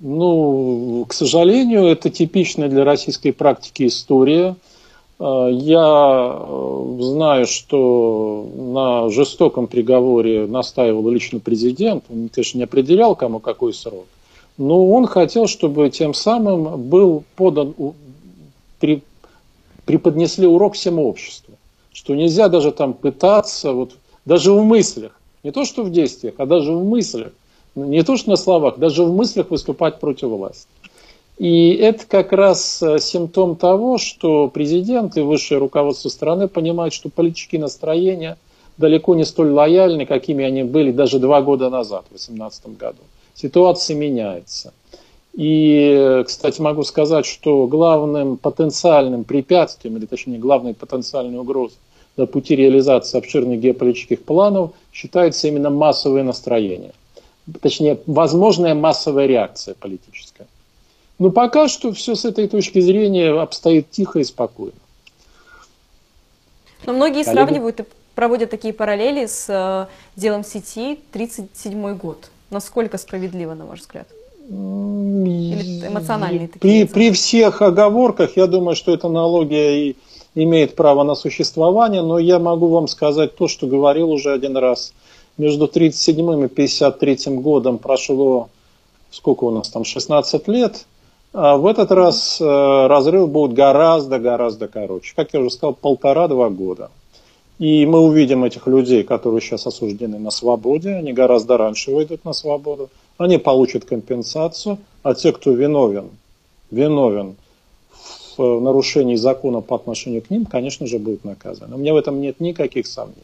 Ну, 0.00 1.06
к 1.08 1.14
сожалению, 1.14 1.86
это 1.86 2.10
типичная 2.10 2.68
для 2.68 2.84
российской 2.84 3.32
практики 3.32 3.86
история. 3.86 4.54
Э, 5.18 5.48
Я 5.50 6.46
знаю, 7.00 7.46
что 7.46 8.46
на 8.54 9.08
жестоком 9.08 9.66
приговоре 9.66 10.46
настаивал 10.46 11.08
лично 11.08 11.40
президент. 11.40 12.04
Он, 12.10 12.28
конечно, 12.28 12.58
не 12.58 12.64
определял, 12.64 13.16
кому 13.16 13.40
какой 13.40 13.72
срок. 13.72 14.04
Но 14.58 14.90
он 14.90 15.06
хотел, 15.06 15.46
чтобы 15.46 15.88
тем 15.88 16.12
самым 16.12 16.82
был 16.82 17.22
подан, 17.36 17.74
при- 18.80 19.02
преподнесли 19.86 20.46
урок 20.46 20.74
всему 20.74 21.08
обществу. 21.08 21.54
Что 21.92 22.14
нельзя 22.14 22.48
даже 22.48 22.72
там 22.72 22.92
пытаться, 22.92 23.72
вот, 23.72 23.92
даже 24.24 24.52
в 24.52 24.62
мыслях, 24.64 25.18
не 25.44 25.52
то 25.52 25.64
что 25.64 25.84
в 25.84 25.90
действиях, 25.90 26.34
а 26.38 26.46
даже 26.46 26.72
в 26.72 26.84
мыслях, 26.84 27.32
не 27.76 28.02
то 28.02 28.16
что 28.16 28.30
на 28.30 28.36
словах, 28.36 28.78
даже 28.78 29.04
в 29.04 29.14
мыслях 29.14 29.50
выступать 29.50 30.00
против 30.00 30.28
власти. 30.28 30.66
И 31.38 31.70
это 31.74 32.04
как 32.06 32.32
раз 32.32 32.82
э, 32.82 32.98
симптом 32.98 33.54
того, 33.54 33.96
что 33.96 34.48
президент 34.48 35.16
и 35.16 35.20
высшее 35.20 35.60
руководство 35.60 36.08
страны 36.08 36.48
понимают, 36.48 36.92
что 36.92 37.10
политические 37.10 37.60
настроения 37.60 38.36
далеко 38.76 39.14
не 39.14 39.24
столь 39.24 39.50
лояльны, 39.50 40.04
какими 40.04 40.44
они 40.44 40.64
были 40.64 40.90
даже 40.90 41.20
два 41.20 41.40
года 41.42 41.70
назад, 41.70 42.06
в 42.06 42.10
2018 42.10 42.76
году. 42.76 42.98
Ситуация 43.40 43.94
меняется. 43.96 44.72
И, 45.32 46.24
кстати, 46.26 46.60
могу 46.60 46.82
сказать, 46.82 47.24
что 47.24 47.68
главным 47.68 48.36
потенциальным 48.36 49.22
препятствием, 49.22 49.96
или 49.96 50.06
точнее 50.06 50.38
главной 50.38 50.74
потенциальной 50.74 51.38
угрозой 51.38 51.78
на 52.16 52.26
пути 52.26 52.56
реализации 52.56 53.16
обширных 53.16 53.60
геополитических 53.60 54.24
планов 54.24 54.72
считается 54.92 55.46
именно 55.46 55.70
массовое 55.70 56.24
настроение. 56.24 56.92
Точнее, 57.60 58.00
возможная 58.06 58.74
массовая 58.74 59.26
реакция 59.26 59.76
политическая. 59.78 60.48
Но 61.20 61.30
пока 61.30 61.68
что 61.68 61.92
все 61.92 62.16
с 62.16 62.24
этой 62.24 62.48
точки 62.48 62.80
зрения 62.80 63.30
обстоит 63.40 63.88
тихо 63.92 64.18
и 64.18 64.24
спокойно. 64.24 64.72
Но 66.86 66.92
многие 66.92 67.22
Коллеги? 67.22 67.36
сравнивают 67.36 67.80
и 67.80 67.84
проводят 68.16 68.50
такие 68.50 68.74
параллели 68.74 69.26
с 69.26 69.46
э, 69.48 69.86
делом 70.16 70.42
сети 70.42 70.98
1937 71.12 71.96
год. 71.96 72.30
Насколько 72.50 72.98
справедливо, 72.98 73.54
на 73.54 73.66
ваш 73.66 73.80
взгляд? 73.80 74.08
Или 74.48 75.86
эмоциональные 75.86 76.48
такие? 76.48 76.86
При, 76.86 76.92
при 76.92 77.10
всех 77.12 77.60
оговорках, 77.60 78.36
я 78.36 78.46
думаю, 78.46 78.74
что 78.74 78.94
эта 78.94 79.08
аналогия 79.08 79.90
и 79.90 79.96
имеет 80.34 80.74
право 80.74 81.02
на 81.02 81.14
существование, 81.14 82.02
но 82.02 82.18
я 82.18 82.38
могу 82.38 82.68
вам 82.68 82.88
сказать 82.88 83.36
то, 83.36 83.48
что 83.48 83.66
говорил 83.66 84.10
уже 84.10 84.32
один 84.32 84.56
раз. 84.56 84.92
Между 85.36 85.64
1937 85.64 86.18
и 86.18 86.46
1953 86.46 87.36
годом 87.36 87.78
прошло, 87.78 88.48
сколько 89.10 89.44
у 89.44 89.50
нас 89.50 89.68
там, 89.68 89.84
16 89.84 90.48
лет, 90.48 90.86
а 91.32 91.56
в 91.56 91.66
этот 91.66 91.92
раз 91.92 92.40
э, 92.40 92.86
разрыв 92.86 93.28
будет 93.28 93.52
гораздо-гораздо 93.52 94.68
короче. 94.68 95.12
Как 95.14 95.34
я 95.34 95.40
уже 95.40 95.50
сказал, 95.50 95.74
полтора-два 95.74 96.48
года. 96.48 96.90
И 97.58 97.86
мы 97.86 98.00
увидим 98.00 98.44
этих 98.44 98.66
людей, 98.68 99.02
которые 99.02 99.40
сейчас 99.40 99.66
осуждены 99.66 100.18
на 100.18 100.30
свободе, 100.30 100.94
они 100.94 101.12
гораздо 101.12 101.56
раньше 101.56 101.90
выйдут 101.90 102.24
на 102.24 102.32
свободу, 102.32 102.88
они 103.16 103.38
получат 103.38 103.84
компенсацию, 103.84 104.78
а 105.02 105.14
те, 105.14 105.32
кто 105.32 105.50
виновен, 105.50 106.10
виновен 106.70 107.34
в 108.36 108.60
нарушении 108.60 109.16
закона 109.16 109.60
по 109.60 109.74
отношению 109.74 110.22
к 110.22 110.30
ним, 110.30 110.46
конечно 110.46 110.86
же, 110.86 111.00
будут 111.00 111.24
наказаны. 111.24 111.74
У 111.74 111.78
меня 111.78 111.94
в 111.94 111.96
этом 111.96 112.20
нет 112.20 112.38
никаких 112.38 112.86
сомнений. 112.86 113.22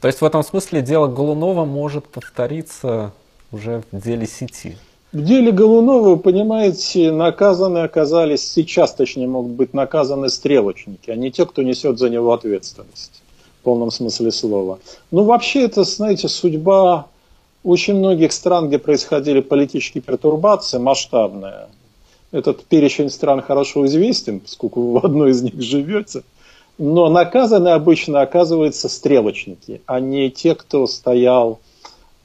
То 0.00 0.08
есть 0.08 0.22
в 0.22 0.24
этом 0.24 0.42
смысле 0.42 0.80
дело 0.80 1.06
Голунова 1.06 1.66
может 1.66 2.08
повториться 2.08 3.12
уже 3.52 3.82
в 3.92 4.00
деле 4.00 4.26
сети? 4.26 4.78
В 5.12 5.22
деле 5.22 5.52
Голунова, 5.52 6.16
понимаете, 6.16 7.12
наказаны 7.12 7.78
оказались, 7.78 8.50
сейчас 8.50 8.94
точнее 8.94 9.26
могут 9.26 9.52
быть 9.52 9.74
наказаны 9.74 10.30
стрелочники, 10.30 11.10
а 11.10 11.16
не 11.16 11.30
те, 11.30 11.44
кто 11.44 11.62
несет 11.62 11.98
за 11.98 12.08
него 12.08 12.32
ответственность 12.32 13.22
в 13.60 13.64
полном 13.64 13.90
смысле 13.90 14.32
слова. 14.32 14.78
Ну, 15.10 15.24
вообще, 15.24 15.64
это, 15.64 15.84
знаете, 15.84 16.28
судьба 16.28 17.08
очень 17.62 17.96
многих 17.96 18.32
стран, 18.32 18.68
где 18.68 18.78
происходили 18.78 19.40
политические 19.40 20.00
пертурбации, 20.00 20.78
масштабная. 20.78 21.68
Этот 22.30 22.64
перечень 22.64 23.10
стран 23.10 23.42
хорошо 23.42 23.84
известен, 23.84 24.40
поскольку 24.40 24.80
вы 24.80 25.00
в 25.00 25.04
одной 25.04 25.32
из 25.32 25.42
них 25.42 25.60
живете. 25.60 26.22
Но 26.78 27.10
наказаны 27.10 27.68
обычно 27.68 28.22
оказываются 28.22 28.88
стрелочники, 28.88 29.82
а 29.84 30.00
не 30.00 30.30
те, 30.30 30.54
кто 30.54 30.86
стоял 30.86 31.60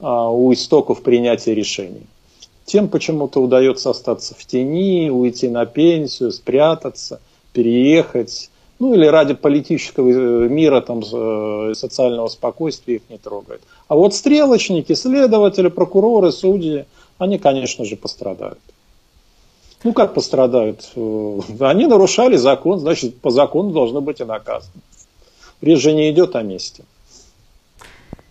а, 0.00 0.30
у 0.30 0.50
истоков 0.54 1.02
принятия 1.02 1.54
решений. 1.54 2.06
Тем 2.68 2.88
почему-то 2.88 3.40
удается 3.40 3.88
остаться 3.88 4.34
в 4.34 4.44
тени, 4.44 5.08
уйти 5.08 5.48
на 5.48 5.64
пенсию, 5.64 6.30
спрятаться, 6.32 7.18
переехать. 7.54 8.50
Ну 8.78 8.92
или 8.92 9.06
ради 9.06 9.32
политического 9.32 10.10
э, 10.10 10.48
мира, 10.50 10.82
там, 10.82 11.00
э, 11.00 11.72
социального 11.74 12.28
спокойствия 12.28 12.96
их 12.96 13.02
не 13.08 13.16
трогает. 13.16 13.62
А 13.88 13.96
вот 13.96 14.14
стрелочники, 14.14 14.92
следователи, 14.92 15.68
прокуроры, 15.68 16.30
судьи, 16.30 16.84
они, 17.16 17.38
конечно 17.38 17.86
же, 17.86 17.96
пострадают. 17.96 18.58
Ну, 19.82 19.94
как 19.94 20.12
пострадают? 20.12 20.90
Э, 20.94 21.40
они 21.60 21.86
нарушали 21.86 22.36
закон, 22.36 22.80
значит, 22.80 23.18
по 23.18 23.30
закону 23.30 23.70
должны 23.70 24.02
быть 24.02 24.20
и 24.20 24.24
наказаны. 24.24 24.82
Речь 25.62 25.80
же 25.80 25.94
не 25.94 26.10
идет 26.10 26.36
о 26.36 26.42
месте. 26.42 26.84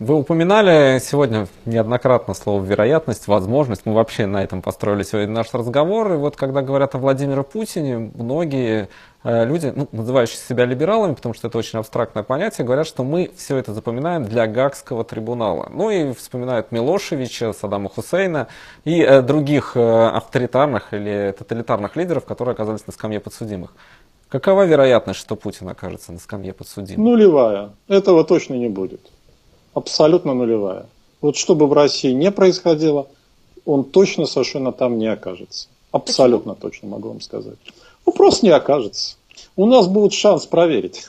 Вы 0.00 0.14
упоминали 0.14 1.00
сегодня 1.00 1.48
неоднократно 1.66 2.32
слово 2.32 2.62
«вероятность», 2.62 3.26
«возможность». 3.26 3.84
Мы 3.84 3.94
вообще 3.94 4.26
на 4.26 4.44
этом 4.44 4.62
построили 4.62 5.02
сегодня 5.02 5.34
наш 5.34 5.52
разговор. 5.52 6.12
И 6.12 6.16
вот 6.16 6.36
когда 6.36 6.62
говорят 6.62 6.94
о 6.94 6.98
Владимире 6.98 7.42
Путине, 7.42 8.12
многие 8.14 8.90
э, 9.24 9.44
люди, 9.44 9.72
ну, 9.74 9.88
называющие 9.90 10.36
себя 10.36 10.66
либералами, 10.66 11.14
потому 11.14 11.34
что 11.34 11.48
это 11.48 11.58
очень 11.58 11.80
абстрактное 11.80 12.22
понятие, 12.22 12.64
говорят, 12.64 12.86
что 12.86 13.02
мы 13.02 13.32
все 13.36 13.56
это 13.56 13.74
запоминаем 13.74 14.24
для 14.24 14.46
Гагского 14.46 15.02
трибунала. 15.02 15.68
Ну 15.74 15.90
и 15.90 16.12
вспоминают 16.12 16.70
Милошевича, 16.70 17.52
Саддама 17.52 17.88
Хусейна 17.88 18.46
и 18.84 19.02
э, 19.02 19.20
других 19.20 19.72
э, 19.74 19.80
авторитарных 19.80 20.94
или 20.94 21.34
тоталитарных 21.36 21.96
лидеров, 21.96 22.24
которые 22.24 22.52
оказались 22.52 22.86
на 22.86 22.92
скамье 22.92 23.18
подсудимых. 23.18 23.74
Какова 24.28 24.64
вероятность, 24.64 25.18
что 25.18 25.34
Путин 25.34 25.68
окажется 25.68 26.12
на 26.12 26.20
скамье 26.20 26.52
подсудимых? 26.52 27.04
Нулевая. 27.04 27.70
Этого 27.88 28.22
точно 28.22 28.54
не 28.54 28.68
будет 28.68 29.00
абсолютно 29.78 30.34
нулевая. 30.34 30.86
Вот 31.20 31.36
что 31.36 31.54
бы 31.54 31.66
в 31.66 31.72
России 31.72 32.12
не 32.12 32.30
происходило, 32.30 33.06
он 33.64 33.84
точно 33.84 34.26
совершенно 34.26 34.72
там 34.72 34.98
не 34.98 35.06
окажется. 35.06 35.68
Абсолютно 35.90 36.54
Почему? 36.54 36.70
точно 36.70 36.88
могу 36.88 37.08
вам 37.08 37.20
сказать. 37.20 37.58
Ну, 38.06 38.12
просто 38.12 38.46
не 38.46 38.52
окажется. 38.52 39.16
У 39.56 39.66
нас 39.66 39.86
будет 39.86 40.12
шанс 40.12 40.46
проверить. 40.46 41.08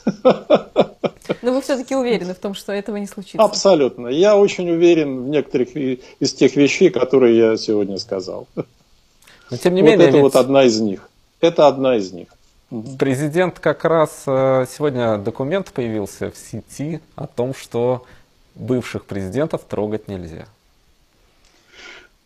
Но 1.42 1.54
вы 1.54 1.62
все-таки 1.62 1.96
уверены 1.96 2.34
в 2.34 2.40
том, 2.40 2.54
что 2.54 2.72
этого 2.72 2.98
не 2.98 3.06
случится? 3.08 3.44
Абсолютно. 3.44 4.08
Я 4.08 4.36
очень 4.36 4.70
уверен 4.70 5.24
в 5.26 5.30
некоторых 5.30 5.76
из 5.76 6.34
тех 6.34 6.56
вещей, 6.56 6.90
которые 6.90 7.38
я 7.38 7.58
сегодня 7.58 7.98
сказал. 7.98 8.48
Но 9.52 9.58
тем 9.58 9.76
не 9.76 9.82
менее, 9.82 9.98
вот 9.98 10.04
это 10.04 10.18
ведь... 10.18 10.24
вот 10.24 10.36
одна 10.36 10.64
из 10.64 10.80
них. 10.80 11.10
Это 11.42 11.68
одна 11.68 11.98
из 11.98 12.12
них. 12.12 12.28
Президент 13.00 13.60
как 13.60 13.84
раз 13.84 14.24
э, 14.28 14.66
сегодня 14.72 15.18
документ 15.18 15.72
появился 15.72 16.32
в 16.32 16.38
сети 16.38 17.02
о 17.16 17.26
том, 17.26 17.56
что 17.56 18.04
бывших 18.60 19.06
президентов 19.06 19.64
трогать 19.68 20.08
нельзя. 20.08 20.46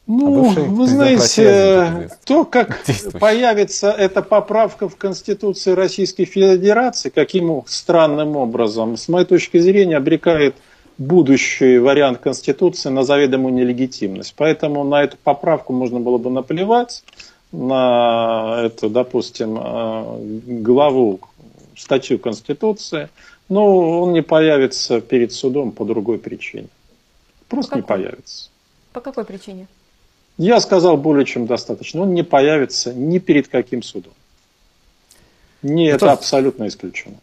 Ну, 0.06 0.52
а 0.52 0.60
вы 0.60 0.88
знаете, 0.88 2.10
то, 2.26 2.44
как 2.44 2.84
появится 3.22 3.90
эта 3.90 4.22
поправка 4.22 4.90
в 4.90 4.98
Конституции 4.98 5.72
Российской 5.72 6.26
Федерации, 6.26 7.10
каким 7.10 7.64
странным 7.68 8.36
образом, 8.36 8.98
с 8.98 9.08
моей 9.08 9.26
точки 9.26 9.60
зрения, 9.60 9.96
обрекает 9.96 10.56
будущий 10.98 11.78
вариант 11.78 12.20
Конституции 12.20 12.90
на 12.90 13.04
заведомую 13.04 13.54
нелегитимность. 13.54 14.34
Поэтому 14.36 14.84
на 14.84 15.04
эту 15.04 15.16
поправку 15.24 15.72
можно 15.72 16.02
было 16.02 16.18
бы 16.18 16.30
наплевать, 16.30 17.04
на 17.54 18.62
эту, 18.66 18.90
допустим, 18.90 19.58
э, 19.58 20.62
главу, 20.62 21.22
статью 21.76 22.20
Конституции– 22.20 23.08
но 23.54 24.02
он 24.02 24.14
не 24.14 24.24
появится 24.24 25.00
перед 25.00 25.32
судом 25.32 25.72
по 25.72 25.86
другой 25.86 26.18
причине. 26.18 26.70
Просто 27.50 27.74
по 27.74 27.76
не 27.78 27.82
появится. 27.84 28.50
По 28.94 29.00
какой 29.00 29.26
причине? 29.26 29.68
Я 30.38 30.60
сказал 30.60 30.98
более 30.98 31.26
чем 31.26 31.46
достаточно. 31.46 32.02
Он 32.02 32.16
не 32.16 32.24
появится 32.24 32.94
ни 32.94 33.20
перед 33.20 33.48
каким 33.48 33.84
судом. 33.84 34.14
Не, 35.62 35.88
это, 35.88 36.06
это 36.06 36.12
абсолютно 36.14 36.68
исключено. 36.68 37.18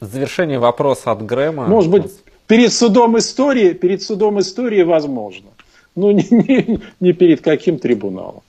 Завершение 0.00 0.58
вопроса 0.58 1.12
от 1.12 1.24
Грэма. 1.24 1.68
Может 1.68 1.92
быть, 1.92 2.10
перед 2.48 2.72
судом 2.72 3.16
истории, 3.16 3.72
перед 3.72 4.02
судом 4.02 4.40
истории 4.40 4.82
возможно. 4.82 5.50
Но 5.94 6.10
не, 6.10 6.26
не, 6.28 6.80
не 6.98 7.12
перед 7.12 7.40
каким 7.40 7.78
трибуналом. 7.78 8.42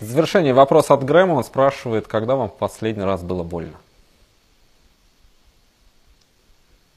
Завершение 0.00 0.52
вопроса 0.52 0.92
от 0.92 1.02
Грэма. 1.02 1.32
Он 1.32 1.44
спрашивает, 1.44 2.06
когда 2.06 2.36
вам 2.36 2.50
в 2.50 2.56
последний 2.58 3.04
раз 3.04 3.22
было 3.22 3.42
больно? 3.42 3.78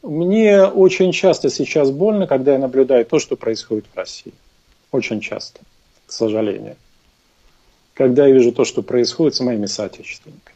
Мне 0.01 0.63
очень 0.63 1.11
часто 1.11 1.49
сейчас 1.49 1.91
больно, 1.91 2.25
когда 2.25 2.53
я 2.53 2.59
наблюдаю 2.59 3.05
то, 3.05 3.19
что 3.19 3.35
происходит 3.35 3.85
в 3.93 3.97
России. 3.97 4.33
Очень 4.91 5.19
часто, 5.19 5.59
к 6.05 6.11
сожалению. 6.11 6.75
Когда 7.93 8.25
я 8.27 8.33
вижу 8.33 8.51
то, 8.51 8.63
что 8.63 8.81
происходит 8.81 9.35
с 9.35 9.41
моими 9.41 9.65
соотечественниками. 9.65 10.55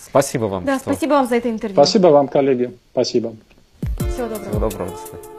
Спасибо 0.00 0.44
вам. 0.44 0.64
Да, 0.64 0.78
что... 0.78 0.90
спасибо 0.90 1.10
вам 1.12 1.28
за 1.28 1.36
это 1.36 1.50
интервью. 1.50 1.74
Спасибо 1.74 2.06
вам, 2.08 2.28
коллеги. 2.28 2.74
Спасибо. 2.92 3.34
Всего 3.98 4.28
доброго. 4.28 4.48
Всего 4.48 4.60
доброго. 4.60 5.37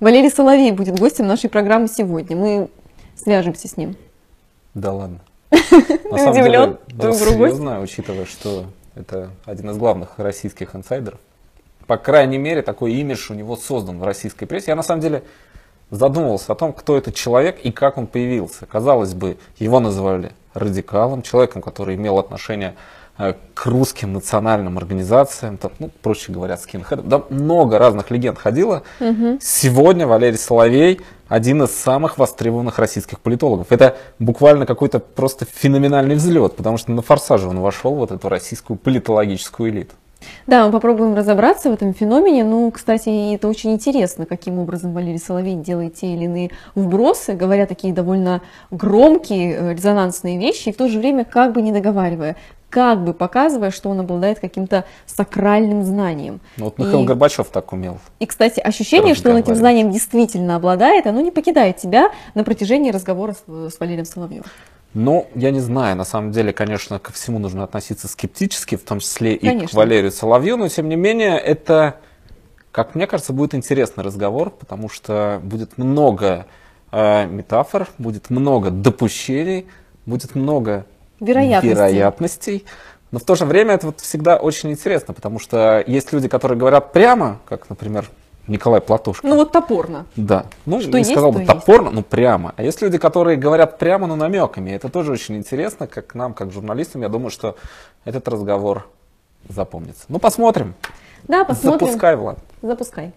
Валерий 0.00 0.30
Соловей 0.30 0.72
будет 0.72 0.98
гостем 0.98 1.26
нашей 1.26 1.50
программы 1.50 1.86
сегодня. 1.86 2.34
Мы 2.34 2.70
свяжемся 3.14 3.68
с 3.68 3.76
ним. 3.76 3.96
Да 4.72 4.92
ладно. 4.92 5.20
Ты 5.50 5.68
удивлен? 6.08 6.78
Да, 6.88 7.12
серьезно, 7.12 7.80
учитывая, 7.82 8.24
что 8.24 8.64
это 8.94 9.30
один 9.44 9.70
из 9.70 9.76
главных 9.76 10.18
российских 10.18 10.74
инсайдеров. 10.74 11.20
По 11.86 11.98
крайней 11.98 12.38
мере, 12.38 12.62
такой 12.62 12.94
имидж 12.94 13.30
у 13.30 13.34
него 13.34 13.56
создан 13.56 13.98
в 13.98 14.04
российской 14.04 14.46
прессе. 14.46 14.70
Я 14.70 14.76
на 14.76 14.82
самом 14.82 15.02
деле 15.02 15.22
задумывался 15.90 16.52
о 16.52 16.54
том, 16.54 16.72
кто 16.72 16.96
этот 16.96 17.14
человек 17.14 17.58
и 17.62 17.70
как 17.70 17.98
он 17.98 18.06
появился. 18.06 18.64
Казалось 18.64 19.12
бы, 19.12 19.36
его 19.58 19.80
называли 19.80 20.32
радикалом, 20.54 21.20
человеком, 21.20 21.60
который 21.60 21.96
имел 21.96 22.18
отношение 22.18 22.70
э, 22.70 22.74
к 23.54 23.66
русским 23.66 24.12
национальным 24.12 24.78
организациям, 24.78 25.58
там, 25.58 25.72
ну, 25.78 25.90
проще 26.02 26.32
говоря, 26.32 26.56
скинхед. 26.56 27.06
Да, 27.06 27.22
много 27.28 27.78
разных 27.78 28.10
легенд 28.10 28.38
ходило. 28.38 28.82
Угу. 29.00 29.38
Сегодня 29.40 30.06
Валерий 30.06 30.38
Соловей 30.38 31.00
один 31.28 31.62
из 31.62 31.70
самых 31.70 32.18
востребованных 32.18 32.78
российских 32.78 33.20
политологов. 33.20 33.70
Это 33.70 33.96
буквально 34.18 34.66
какой-то 34.66 34.98
просто 34.98 35.44
феноменальный 35.44 36.14
взлет, 36.16 36.56
потому 36.56 36.76
что 36.76 36.92
на 36.92 37.02
форсаже 37.02 37.46
он 37.46 37.60
вошел 37.60 37.94
вот 37.94 38.10
эту 38.10 38.28
российскую 38.28 38.76
политологическую 38.78 39.70
элиту. 39.70 39.94
Да, 40.46 40.66
мы 40.66 40.72
попробуем 40.72 41.14
разобраться 41.14 41.70
в 41.70 41.74
этом 41.74 41.94
феномене. 41.94 42.44
Ну, 42.44 42.70
кстати, 42.70 43.34
это 43.34 43.48
очень 43.48 43.72
интересно, 43.72 44.26
каким 44.26 44.58
образом 44.58 44.92
Валерий 44.92 45.18
Соловей 45.18 45.54
делает 45.54 45.94
те 45.94 46.14
или 46.14 46.24
иные 46.24 46.50
вбросы, 46.74 47.34
говоря 47.34 47.66
такие 47.66 47.94
довольно 47.94 48.42
громкие, 48.70 49.54
э, 49.54 49.74
резонансные 49.74 50.38
вещи, 50.38 50.70
и 50.70 50.72
в 50.72 50.76
то 50.76 50.88
же 50.88 50.98
время 50.98 51.24
как 51.24 51.52
бы 51.52 51.62
не 51.62 51.72
договаривая 51.72 52.36
как 52.70 53.04
бы 53.04 53.12
показывая, 53.12 53.72
что 53.72 53.90
он 53.90 54.00
обладает 54.00 54.38
каким-то 54.38 54.84
сакральным 55.04 55.82
знанием. 55.82 56.40
Ну, 56.56 56.66
вот 56.66 56.78
Михаил 56.78 57.02
и, 57.02 57.06
Горбачев 57.06 57.48
так 57.48 57.72
умел. 57.72 57.98
И, 58.20 58.26
кстати, 58.26 58.60
ощущение, 58.60 59.14
что 59.14 59.30
он 59.30 59.36
этим 59.36 59.56
знанием 59.56 59.90
действительно 59.90 60.56
обладает, 60.56 61.06
оно 61.06 61.20
не 61.20 61.32
покидает 61.32 61.76
тебя 61.76 62.10
на 62.34 62.44
протяжении 62.44 62.92
разговора 62.92 63.34
с, 63.34 63.74
с 63.74 63.80
Валерием 63.80 64.06
Соловьевым. 64.06 64.46
Ну, 64.94 65.28
я 65.34 65.50
не 65.50 65.60
знаю, 65.60 65.96
на 65.96 66.04
самом 66.04 66.32
деле, 66.32 66.52
конечно, 66.52 66.98
ко 66.98 67.12
всему 67.12 67.38
нужно 67.38 67.64
относиться 67.64 68.08
скептически, 68.08 68.76
в 68.76 68.82
том 68.82 69.00
числе 69.00 69.36
конечно. 69.38 69.64
и 69.64 69.68
к 69.68 69.74
Валерию 69.74 70.10
Соловью, 70.10 70.56
но 70.56 70.68
тем 70.68 70.88
не 70.88 70.96
менее 70.96 71.38
это, 71.38 71.96
как 72.72 72.94
мне 72.94 73.06
кажется, 73.06 73.32
будет 73.32 73.54
интересный 73.54 74.02
разговор, 74.02 74.50
потому 74.50 74.88
что 74.88 75.40
будет 75.44 75.78
много 75.78 76.46
э, 76.90 77.26
метафор, 77.26 77.88
будет 77.98 78.30
много 78.30 78.70
допущений, 78.70 79.66
будет 80.06 80.34
много 80.34 80.86
вероятностей. 81.20 81.70
вероятностей. 81.70 82.66
Но 83.10 83.18
в 83.18 83.24
то 83.24 83.34
же 83.34 83.44
время 83.44 83.74
это 83.74 83.86
вот 83.86 84.00
всегда 84.00 84.36
очень 84.36 84.70
интересно, 84.70 85.14
потому 85.14 85.38
что 85.38 85.82
есть 85.86 86.12
люди, 86.12 86.28
которые 86.28 86.58
говорят 86.58 86.92
прямо, 86.92 87.38
как, 87.46 87.68
например, 87.68 88.08
Николай 88.46 88.80
Платошкин. 88.80 89.28
Ну 89.28 89.36
вот 89.36 89.52
топорно. 89.52 90.06
Да. 90.16 90.46
Ну, 90.66 90.80
что 90.80 90.92
не 90.92 90.98
есть, 90.98 91.10
сказал 91.10 91.32
бы 91.32 91.44
топорно, 91.44 91.86
есть. 91.86 91.94
но 91.96 92.02
прямо. 92.02 92.54
А 92.56 92.62
есть 92.62 92.82
люди, 92.82 92.98
которые 92.98 93.36
говорят 93.36 93.78
прямо, 93.78 94.06
но 94.06 94.16
намеками. 94.16 94.70
Это 94.70 94.88
тоже 94.88 95.12
очень 95.12 95.36
интересно, 95.36 95.86
как 95.86 96.14
нам, 96.14 96.34
как 96.34 96.52
журналистам. 96.52 97.02
Я 97.02 97.08
думаю, 97.08 97.30
что 97.30 97.56
этот 98.04 98.26
разговор 98.28 98.88
запомнится. 99.48 100.04
Ну, 100.08 100.18
посмотрим. 100.18 100.74
Да, 101.28 101.44
посмотрим. 101.44 101.86
Запускай, 101.86 102.16
Влад. 102.16 102.38
Запускай. 102.62 103.12